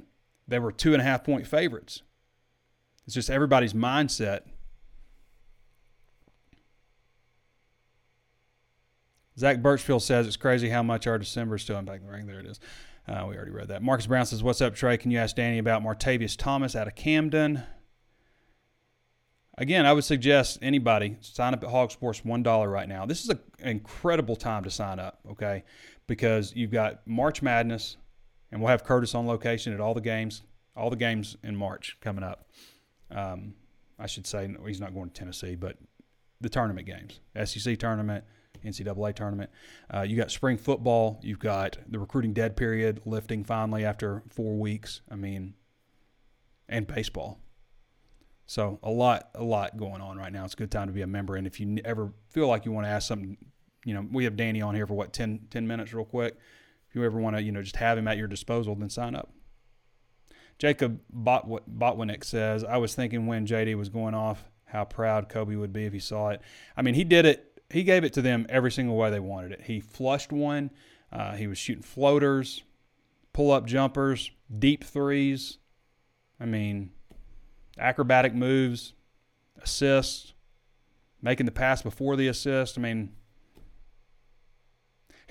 [0.53, 2.03] They were two and a half point favorites.
[3.07, 4.43] It's just everybody's mindset.
[9.38, 12.27] Zach Birchfield says it's crazy how much our December is still impacting the ring.
[12.27, 12.61] There it is.
[13.09, 13.83] Uh, we already read that.
[13.83, 14.99] Marcus Brown says, What's up, Trey?
[14.99, 17.62] Can you ask Danny about Martavius Thomas out of Camden?
[19.57, 23.07] Again, I would suggest anybody sign up at Hawg Sports $1 right now.
[23.07, 25.65] This is an incredible time to sign up, okay?
[26.07, 27.97] Because you've got March Madness,
[28.53, 30.43] and we'll have Curtis on location at all the games,
[30.77, 32.49] all the games in March coming up.
[33.11, 33.55] Um,
[33.99, 35.79] I should say he's not going to Tennessee, but
[36.41, 38.25] the tournament games, SEC tournament,
[38.65, 39.51] NCAA tournament.
[39.93, 41.19] Uh, you got spring football.
[41.23, 45.01] You've got the recruiting dead period lifting finally after four weeks.
[45.11, 45.55] I mean,
[46.69, 47.38] and baseball.
[48.47, 50.45] So a lot, a lot going on right now.
[50.45, 51.37] It's a good time to be a member.
[51.37, 53.37] And if you ever feel like you want to ask something,
[53.85, 56.37] you know, we have Danny on here for what 10, 10 minutes, real quick.
[56.92, 59.14] If you ever want to, you know, just have him at your disposal, then sign
[59.14, 59.33] up.
[60.59, 65.72] Jacob Botwinick says, I was thinking when JD was going off, how proud Kobe would
[65.72, 66.42] be if he saw it.
[66.76, 69.52] I mean, he did it he gave it to them every single way they wanted
[69.52, 69.62] it.
[69.62, 70.70] He flushed one.
[71.11, 72.62] Uh, he was shooting floaters,
[73.33, 75.59] pull up jumpers, deep threes.
[76.38, 76.90] I mean,
[77.78, 78.92] acrobatic moves,
[79.62, 80.35] assists,
[81.22, 82.76] making the pass before the assist.
[82.76, 83.14] I mean,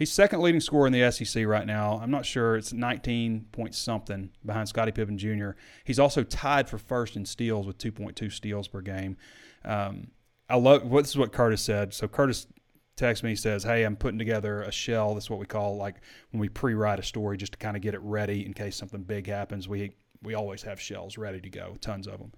[0.02, 2.00] he's second leading scorer in the SEC right now.
[2.02, 2.56] I'm not sure.
[2.56, 5.52] It's 19 point something behind Scottie Pippen Jr.
[5.84, 9.16] He's also tied for first in steals with 2.2 steals per game.
[9.64, 10.08] Um,
[10.50, 11.94] I love this is what Curtis said.
[11.94, 12.48] So Curtis
[12.96, 15.14] texts me, he says, Hey, I'm putting together a shell.
[15.14, 15.98] That's what we call like
[16.32, 18.76] when we pre write a story just to kind of get it ready in case
[18.76, 19.68] something big happens.
[19.68, 19.92] We
[20.24, 22.32] we always have shells ready to go, tons of them.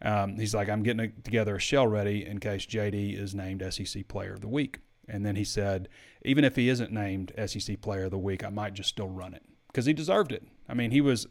[0.00, 4.06] Um, he's like, I'm getting together a shell ready in case JD is named SEC
[4.06, 4.78] Player of the Week.
[5.08, 5.88] And then he said,
[6.24, 9.34] even if he isn't named SEC Player of the Week, I might just still run
[9.34, 10.46] it because he deserved it.
[10.68, 11.26] I mean, he was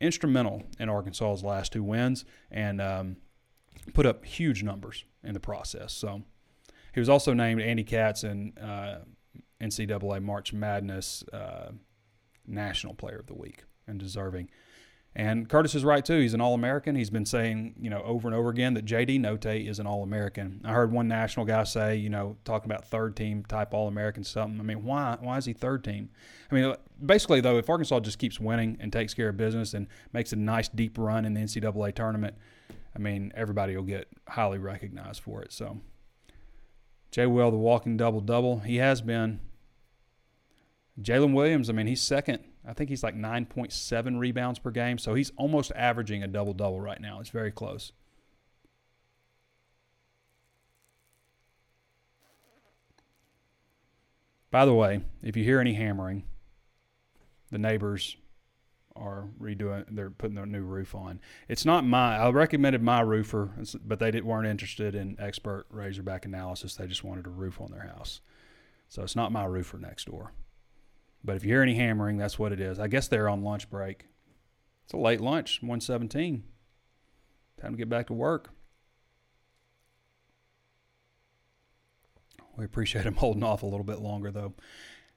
[0.00, 3.16] instrumental in Arkansas's last two wins and um,
[3.94, 5.92] put up huge numbers in the process.
[5.92, 6.22] So
[6.94, 8.98] he was also named Andy Katz and uh,
[9.60, 11.72] NCAA March Madness uh,
[12.46, 14.50] National Player of the Week and deserving.
[15.16, 16.20] And Curtis is right too.
[16.20, 16.94] He's an All-American.
[16.94, 20.60] He's been saying, you know, over and over again that JD Notae is an All-American.
[20.64, 24.60] I heard one national guy say, you know, talking about third team type All-American something.
[24.60, 25.16] I mean, why?
[25.20, 26.10] Why is he third team?
[26.50, 29.88] I mean, basically though, if Arkansas just keeps winning and takes care of business and
[30.12, 32.36] makes a nice deep run in the NCAA tournament,
[32.94, 35.52] I mean, everybody will get highly recognized for it.
[35.52, 35.80] So,
[37.10, 39.40] Jay Will, the walking double double, he has been.
[41.00, 42.40] Jaylin Williams, I mean, he's second.
[42.66, 44.98] I think he's like 9.7 rebounds per game.
[44.98, 47.20] So he's almost averaging a double double right now.
[47.20, 47.92] It's very close.
[54.50, 56.24] By the way, if you hear any hammering,
[57.50, 58.16] the neighbors
[58.96, 59.84] are redoing.
[59.90, 61.20] They're putting their new roof on.
[61.48, 62.16] It's not my.
[62.16, 63.50] I recommended my roofer,
[63.84, 66.74] but they weren't interested in expert Razorback analysis.
[66.74, 68.20] They just wanted a roof on their house.
[68.88, 70.32] So it's not my roofer next door.
[71.24, 72.78] But if you hear any hammering, that's what it is.
[72.78, 74.06] I guess they're on lunch break.
[74.84, 76.44] It's a late lunch, 117.
[77.60, 78.50] Time to get back to work.
[82.56, 84.54] We appreciate them holding off a little bit longer, though.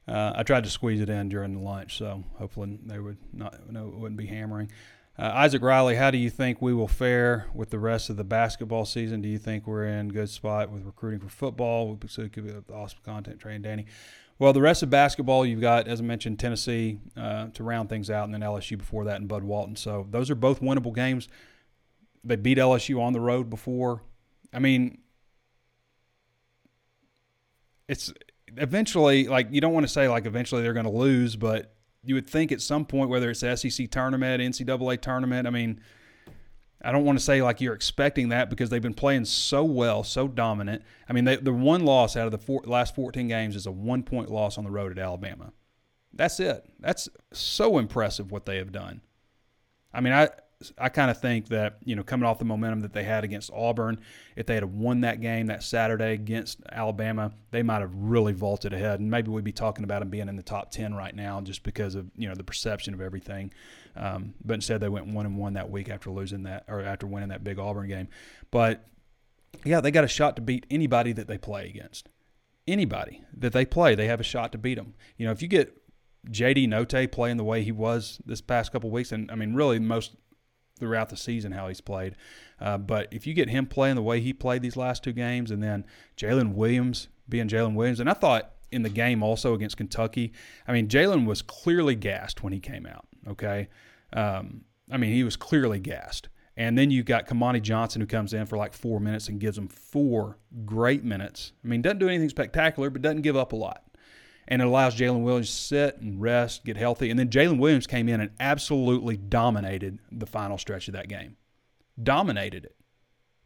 [0.08, 3.70] Uh, I tried to squeeze it in during the lunch, so hopefully they would not
[3.72, 4.72] no, wouldn't be hammering.
[5.18, 8.24] Uh, Isaac Riley, how do you think we will fare with the rest of the
[8.24, 9.22] basketball season?
[9.22, 12.00] Do you think we're in good spot with recruiting for football?
[12.08, 13.86] So it could be awesome content, and Danny.
[14.42, 18.10] Well, the rest of basketball, you've got, as I mentioned, Tennessee uh, to round things
[18.10, 19.76] out, and then LSU before that, and Bud Walton.
[19.76, 21.28] So those are both winnable games.
[22.24, 24.02] They beat LSU on the road before.
[24.52, 24.98] I mean,
[27.88, 28.12] it's
[28.58, 32.16] eventually, like you don't want to say like eventually they're going to lose, but you
[32.16, 35.80] would think at some point, whether it's the SEC tournament, NCAA tournament, I mean,
[36.84, 40.04] I don't want to say like you're expecting that because they've been playing so well,
[40.04, 40.84] so dominant.
[41.08, 43.72] I mean, they, the one loss out of the four, last 14 games is a
[43.72, 45.54] one point loss on the road at Alabama.
[46.14, 46.66] That's it.
[46.80, 49.02] That's so impressive what they have done.
[49.94, 50.30] I mean, I
[50.78, 53.52] I kind of think that you know coming off the momentum that they had against
[53.52, 54.00] Auburn,
[54.36, 58.74] if they had won that game that Saturday against Alabama, they might have really vaulted
[58.74, 61.42] ahead, and maybe we'd be talking about them being in the top ten right now
[61.42, 63.52] just because of you know the perception of everything.
[63.96, 67.08] Um, but instead, they went one and one that week after losing that or after
[67.08, 68.08] winning that big Auburn game.
[68.52, 68.86] But
[69.66, 72.10] yeah, they got a shot to beat anybody that they play against.
[72.68, 74.94] Anybody that they play, they have a shot to beat them.
[75.18, 75.78] You know, if you get
[76.30, 79.80] JD Notae playing the way he was this past couple weeks, and I mean, really
[79.80, 80.16] most
[80.80, 82.16] throughout the season how he's played.
[82.60, 85.52] Uh, but if you get him playing the way he played these last two games,
[85.52, 85.86] and then
[86.18, 90.34] Jaylin Williams being Jaylin Williams, and I thought in the game also against Kentucky,
[90.68, 93.06] I mean, Jaylin was clearly gassed when he came out.
[93.28, 93.70] Okay,
[94.14, 94.62] um,
[94.92, 96.30] I mean, he was clearly gassed.
[96.58, 99.56] And then you've got Kamani Johnson who comes in for like four minutes and gives
[99.56, 101.54] them four great minutes.
[101.64, 103.84] I mean, doesn't do anything spectacular, but doesn't give up a lot
[104.52, 107.10] and it allows Jaylin Williams to sit and rest, get healthy.
[107.10, 111.38] And then Jaylin Williams came in and absolutely dominated the final stretch of that game.
[112.02, 112.76] Dominated it.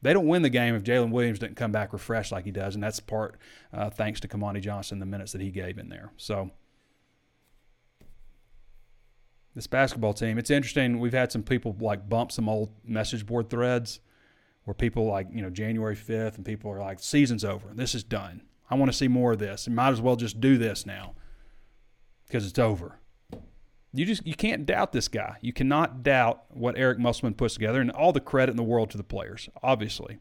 [0.02, 2.74] They don't win the game if Jaylin Williams didn't come back refreshed like he does,
[2.74, 3.38] and that's part
[3.72, 6.12] uh, thanks to Kamani Johnson, the minutes that he gave in there.
[6.18, 6.50] So
[9.56, 11.00] this basketball team, it's interesting.
[11.00, 14.02] We've had some people like bump some old message board threads
[14.66, 17.70] where people like, you know, January 5th and people are like, season's over.
[17.74, 18.42] This is done.
[18.70, 19.68] I want to see more of this.
[19.68, 21.16] And might as well just do this now
[22.28, 23.00] because it's over.
[23.94, 25.38] You just you can't doubt this guy.
[25.40, 28.90] You cannot doubt what Eric Musselman puts together, and all the credit in the world
[28.90, 30.20] to the players, obviously.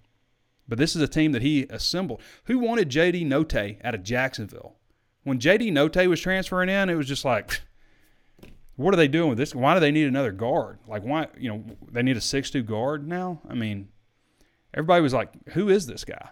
[0.68, 2.22] But this is a team that he assembled.
[2.44, 4.76] Who wanted JD Notae out of Jacksonville?
[5.24, 7.62] When JD Notae was transferring in, it was just like,
[8.76, 9.54] what are they doing with this?
[9.54, 10.78] Why do they need another guard?
[10.86, 13.40] Like, why, you know, they need a six-two guard now?
[13.48, 13.88] I mean,
[14.72, 16.30] everybody was like, who is this guy?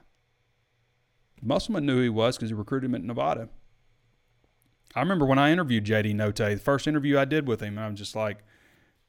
[1.40, 3.48] Musselman knew who he was because he recruited him at Nevada.
[4.94, 7.84] I remember when I interviewed JD Notae, the first interview I did with him, and
[7.84, 8.38] I was just like,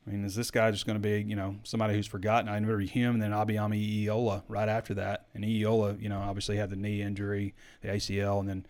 [0.06, 2.50] I mean, is this guy just going to be, you know, somebody who's forgotten?
[2.50, 5.28] I interviewed him and then Abayomi Iyiola right after that.
[5.34, 8.66] And Iyiola, you know, obviously had the knee injury, the ACL, and then,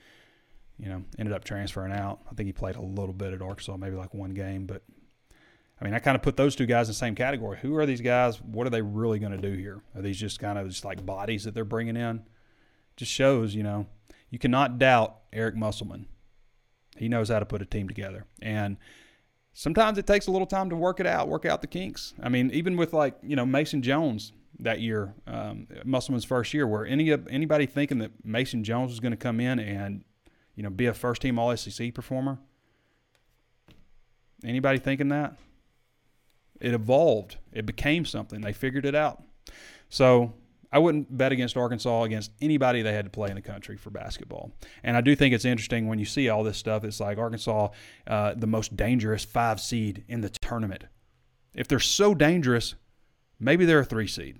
[0.84, 2.20] you know, ended up transferring out.
[2.30, 4.66] I think he played a little bit at Arkansas, maybe like one game.
[4.66, 4.84] But,
[5.80, 7.58] I mean, I kind of put those two guys in the same category.
[7.62, 8.42] Who are these guys?
[8.42, 9.82] What are they really going to do here?
[9.96, 12.24] Are these just kind of just like bodies that they're bringing in?
[12.96, 13.88] just shows, you know,
[14.30, 16.08] you cannot doubt Eric Musselman.
[16.98, 18.26] He knows how to put a team together.
[18.42, 18.78] And
[19.54, 22.14] sometimes it takes a little time to work it out, work out the kinks.
[22.22, 26.68] I mean, even with like, you know, Mason Jones that year, um, Musselman's first year,
[26.68, 30.04] where any anybody thinking that Mason Jones was going to come in and,
[30.56, 32.40] you know, be a first team All SEC performer?
[34.44, 35.38] Anybody thinking that?
[36.60, 37.38] It evolved.
[37.52, 38.42] It became something.
[38.42, 39.24] They figured it out.
[39.90, 40.34] So
[40.72, 43.92] I wouldn't bet against Arkansas against anybody they had to play in the country for
[43.92, 44.52] basketball.
[44.84, 46.84] And I do think it's interesting when you see all this stuff.
[46.84, 47.70] It's like Arkansas,
[48.08, 50.86] uh, the most dangerous five seed in the tournament.
[51.54, 52.74] If they're so dangerous,
[53.40, 54.40] maybe they're a three seed.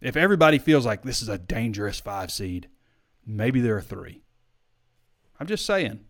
[0.00, 2.68] If everybody feels like this is a dangerous five seed,
[3.24, 4.22] maybe they're a three.
[5.38, 6.00] I'm just saying.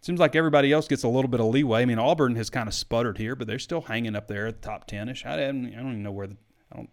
[0.00, 1.82] Seems like everybody else gets a little bit of leeway.
[1.82, 4.60] I mean, Auburn has kind of sputtered here, but they're still hanging up there at
[4.60, 5.24] the top ten ish.
[5.24, 6.36] I, I don't even know where the
[6.72, 6.90] I don't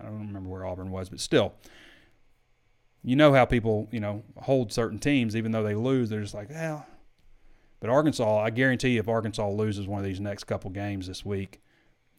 [0.00, 1.52] I don't remember where Auburn was, but still,
[3.02, 6.34] you know how people, you know, hold certain teams, even though they lose, they're just
[6.34, 6.86] like, well.
[7.78, 11.24] But Arkansas, I guarantee you, if Arkansas loses one of these next couple games this
[11.24, 11.62] week,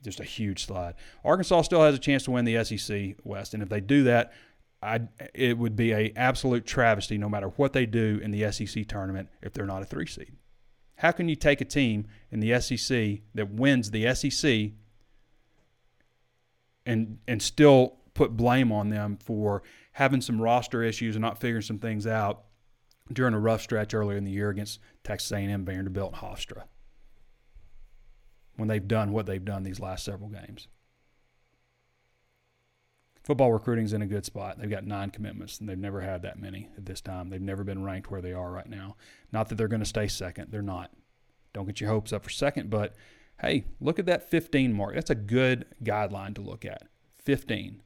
[0.03, 0.95] just a huge slide.
[1.23, 4.34] Arkansas still has a chance to win the SEC West, and if they do that,
[4.82, 5.01] I
[5.34, 9.29] it would be a absolute travesty, no matter what they do in the SEC tournament,
[9.41, 10.34] if they're not a three seed.
[10.95, 14.71] How can you take a team in the SEC that wins the SEC
[16.86, 19.63] and and still put blame on them for
[19.93, 22.43] having some roster issues and not figuring some things out
[23.11, 26.63] during a rough stretch earlier in the year against Texas A&M, Vanderbilt, and Hofstra.
[28.55, 30.67] When they've done what they've done these last several games.
[33.24, 34.59] Football recruiting's in a good spot.
[34.59, 37.30] They've got nine commitments, and they've never had that many at this time.
[37.30, 38.95] They've never been ranked where they are right now.
[39.32, 40.51] Not that they're going to stay second.
[40.51, 40.91] They're not.
[41.53, 42.95] Don't get your hopes up for second, but–
[43.41, 44.95] hey, look at that 15 mark.
[44.95, 46.84] That's a good guideline to look at.
[47.24, 47.82] 15.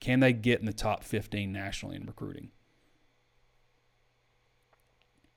[0.00, 2.50] Can they get in the top 15 nationally in recruiting?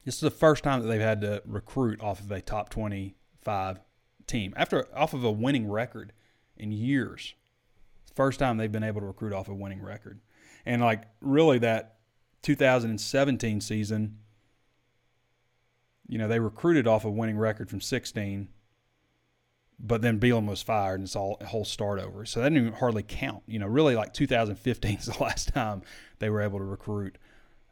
[0.03, 3.80] This is the first time that they've had to recruit off of a top 25
[4.26, 6.14] team after off of a winning record
[6.57, 7.36] in years.
[8.20, 10.20] First time they've been able to recruit off a winning record.
[10.65, 11.99] And like really that
[12.41, 14.17] 2017 season,
[16.05, 18.49] you know, they recruited off a winning record from 16
[19.80, 22.26] but then Bielema was fired and it's all a whole start over.
[22.26, 23.43] So that didn't even hardly count.
[23.47, 25.84] You know, really like 2015 is the last time
[26.20, 27.17] they were able to recruit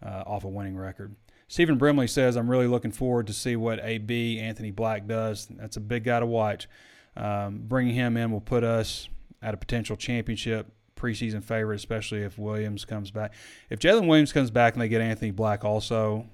[0.01, 1.13] uh, off a winning record.
[1.49, 5.47] Stephen Brimley says, I'm really looking forward to see what AB Anthony Black does.
[5.49, 6.69] That's a big guy to watch.
[7.17, 9.09] Um, bringing him in will put us
[9.41, 13.33] at a potential championship preseason favorite, especially if Williams comes back.
[13.69, 16.25] If Jaylin Williams comes back and they get Anthony Black also,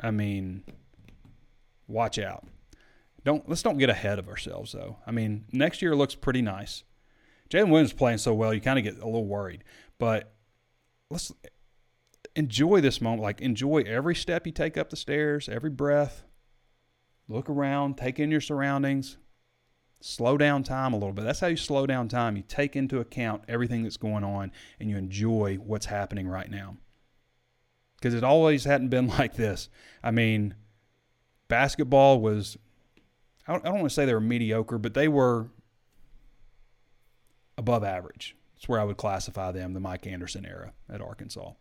[0.00, 0.62] I mean,
[1.88, 2.46] watch out.
[3.24, 4.98] Don't let's don't get ahead of ourselves though.
[5.06, 6.84] I mean, next year looks pretty nice.
[7.50, 9.64] Jaylin Williams playing so well, you kind of get a little worried.
[9.98, 10.32] But
[11.10, 11.32] let's
[12.36, 13.22] enjoy this moment.
[13.22, 16.24] Like enjoy every step you take up the stairs, every breath.
[17.28, 19.16] Look around, take in your surroundings.
[20.06, 21.24] Slow down time a little bit.
[21.24, 22.36] That's how you slow down time.
[22.36, 26.76] You take into account everything that's going on and you enjoy what's happening right now.
[27.96, 29.70] Because it always hadn't been like this.
[30.02, 30.56] I mean,
[31.48, 32.58] basketball was,
[33.48, 35.48] I don't, I don't want to say they were mediocre, but they were
[37.56, 38.36] above average.
[38.68, 41.52] Where I would classify them, the Mike Anderson era at Arkansas.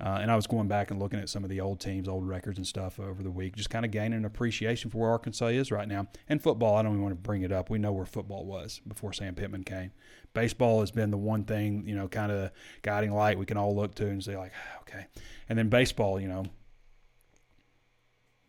[0.00, 2.26] Uh, and I was going back and looking at some of the old teams, old
[2.26, 5.46] records and stuff over the week, just kind of gaining an appreciation for where Arkansas
[5.46, 6.06] is right now.
[6.28, 7.70] And football, I don't even want to bring it up.
[7.70, 9.92] We know where football was before Sam Pittman came.
[10.32, 12.50] Baseball has been the one thing, you know, kind of
[12.82, 15.06] guiding light we can all look to and say, like, ah, okay.
[15.48, 16.44] And then baseball, you know,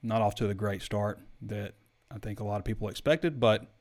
[0.01, 1.75] not off to the great start that
[2.09, 3.74] I think a lot of people expected, but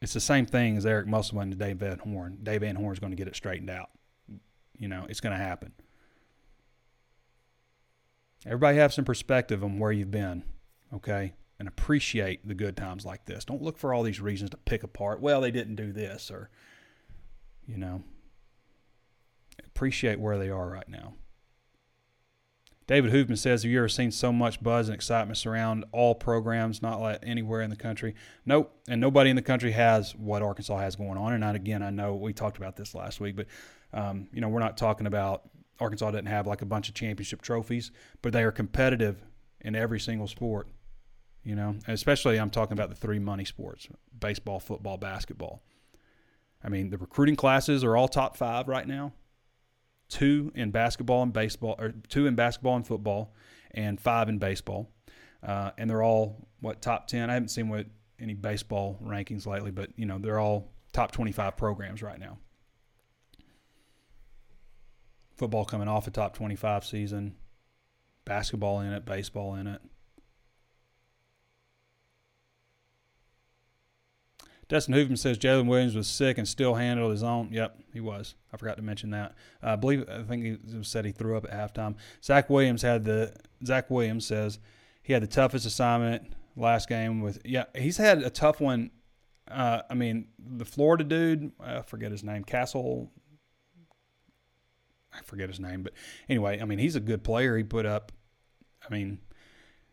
[0.00, 2.38] it's the same thing as Eric Musselman and Dave Van Horn.
[2.42, 3.90] Dave Van Horn is going to get it straightened out.
[4.78, 5.72] You know, it's going to happen.
[8.46, 10.44] Everybody have some perspective on where you've been,
[10.94, 11.34] okay?
[11.58, 13.44] And appreciate the good times like this.
[13.44, 15.20] Don't look for all these reasons to pick apart.
[15.20, 16.48] Well, they didn't do this, or,
[17.66, 18.04] you know,
[19.66, 21.14] appreciate where they are right now.
[22.88, 26.80] David Hoofman says, Have you ever seen so much buzz and excitement surround all programs,
[26.80, 28.14] not like anywhere in the country?
[28.46, 28.74] Nope.
[28.88, 31.34] And nobody in the country has what Arkansas has going on.
[31.34, 33.46] And I, again, I know we talked about this last week, but
[33.92, 37.42] um, you know, we're not talking about Arkansas doesn't have like a bunch of championship
[37.42, 39.22] trophies, but they are competitive
[39.60, 40.66] in every single sport.
[41.44, 43.86] You know, and especially I'm talking about the three money sports:
[44.18, 45.62] baseball, football, basketball.
[46.64, 49.12] I mean, the recruiting classes are all top five right now.
[50.08, 53.34] Two in basketball and baseball, or two in basketball and football,
[53.72, 54.90] and five in baseball.
[55.42, 57.30] Uh, and they're all what top ten.
[57.30, 57.86] I haven't seen what
[58.18, 62.38] any baseball rankings lately, but you know they're all top 25 programs right now
[65.38, 67.36] football coming off a top 25 season,
[68.24, 69.80] basketball in it, baseball in it.
[74.68, 77.50] Dustin Hoofman says Jaylin Williams was sick and still handled his own.
[77.52, 78.34] Yep, he was.
[78.52, 79.34] I forgot to mention that.
[79.62, 81.96] I believe I think he said he threw up at halftime.
[82.22, 84.58] Zach Williams had the Zach Williams says
[85.02, 88.90] he had the toughest assignment last game with yeah he's had a tough one.
[89.50, 93.10] Uh, I mean the Florida dude I forget his name Castle
[95.12, 95.92] I forget his name, but
[96.28, 97.56] anyway, I mean, he's a good player.
[97.56, 98.12] He put up,
[98.88, 99.18] I mean,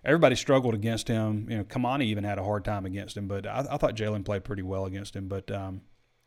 [0.05, 1.47] everybody struggled against him.
[1.49, 4.23] You know, Kamani even had a hard time against him, but I, I thought Jaylin
[4.23, 5.27] played pretty well against him.
[5.27, 5.81] But um,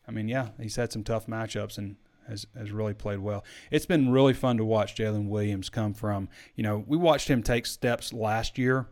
[0.07, 1.97] I mean, yeah, he's had some tough matchups and
[2.29, 3.45] has has really played well.
[3.70, 6.29] It's been really fun to watch Jaylin Williams come from.
[6.55, 8.87] You know, we watched him take steps last year.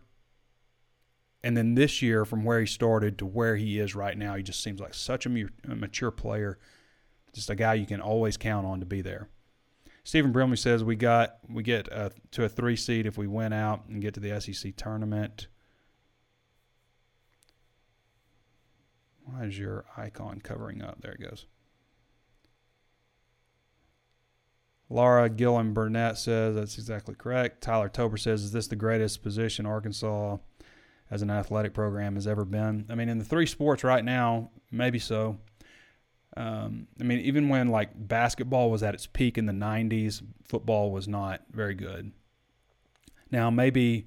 [1.45, 4.43] And then this year, from where he started to where he is right now, he
[4.43, 5.29] just seems like such a
[5.65, 6.59] mature player,
[7.33, 9.29] just a guy you can always count on to be there.
[10.07, 13.53] Stephen Brimley says we got we get uh, to a three seed if we win
[13.53, 15.49] out and get to the SEC tournament.
[19.25, 21.01] Why is your icon covering up?
[21.01, 21.47] There it goes.
[24.89, 27.61] Laura Gillen Burnett says that's exactly correct.
[27.61, 30.37] Tyler Tober says, Is this the greatest position Arkansas
[31.11, 32.87] as an athletic program has ever been?
[32.89, 35.39] I mean, in the three sports right now, maybe so.
[36.37, 40.91] Um, I mean, even when like basketball was at its peak in the 90s, football
[40.91, 42.13] was not very good.
[43.31, 44.07] Now, maybe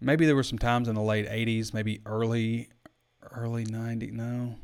[0.00, 2.68] maybe there were some times in the late 80s, maybe early
[3.32, 4.12] early 90s.
[4.12, 4.54] No.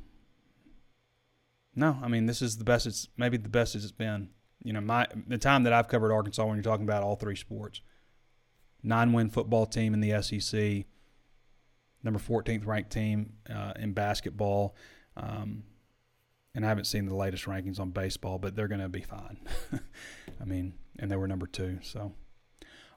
[1.77, 4.31] No, I mean, this is the best it's maybe the best it's been.
[4.63, 7.37] You know, my the time that I've covered Arkansas when you're talking about all three
[7.37, 7.81] sports.
[8.87, 10.85] Nine-win football team in the SEC,
[12.03, 14.77] number 14th ranked team uh, in basketball,
[15.17, 15.65] um,
[16.55, 19.39] and I haven't seen the latest rankings on baseball, but they're going to be fine.
[20.41, 21.79] I mean, and they were number two.
[21.83, 22.13] So,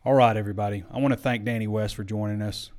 [0.06, 0.84] all right, everybody.
[0.92, 2.72] I want to thank Danny West for joining us.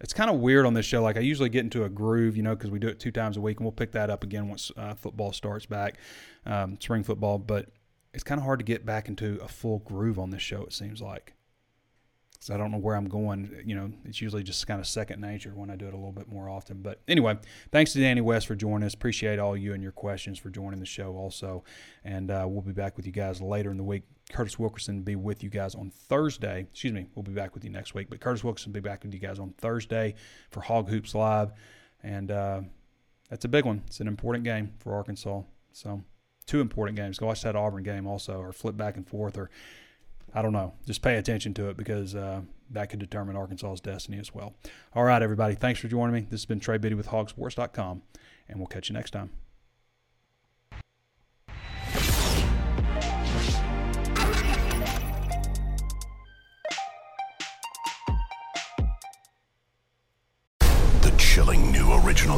[0.00, 1.02] It's kind of weird on this show.
[1.02, 3.36] Like I usually get into a groove, you know, because we do it two times
[3.36, 5.96] a week, and we'll pick that up again once uh, football starts back,
[6.46, 7.38] um, spring football.
[7.38, 7.68] But
[8.14, 10.62] it's kind of hard to get back into a full groove on this show.
[10.62, 11.34] It seems like
[12.50, 13.62] I don't know where I'm going.
[13.64, 16.12] You know, it's usually just kind of second nature when I do it a little
[16.12, 16.82] bit more often.
[16.82, 17.38] But anyway,
[17.72, 18.94] thanks to Danny West for joining us.
[18.94, 21.64] Appreciate all you and your questions for joining the show also.
[22.04, 24.04] And uh, we'll be back with you guys later in the week.
[24.32, 26.66] Curtis Wilkerson will be with you guys on Thursday.
[26.70, 28.08] Excuse me, we'll be back with you next week.
[28.08, 30.14] But Curtis Wilkerson will be back with you guys on Thursday
[30.50, 31.52] for Hog Hoops Live.
[32.02, 32.60] And uh,
[33.28, 33.82] that's a big one.
[33.86, 35.42] It's an important game for Arkansas.
[35.72, 36.02] So,
[36.46, 37.18] two important games.
[37.18, 39.50] Go watch that Auburn game also, or flip back and forth, or
[40.34, 40.74] I don't know.
[40.86, 44.54] Just pay attention to it because uh, that could determine Arkansas's destiny as well.
[44.94, 45.54] All right, everybody.
[45.54, 46.20] Thanks for joining me.
[46.30, 48.02] This has been Trey Biddy with hawgsports.com,
[48.48, 49.30] and we'll catch you next time.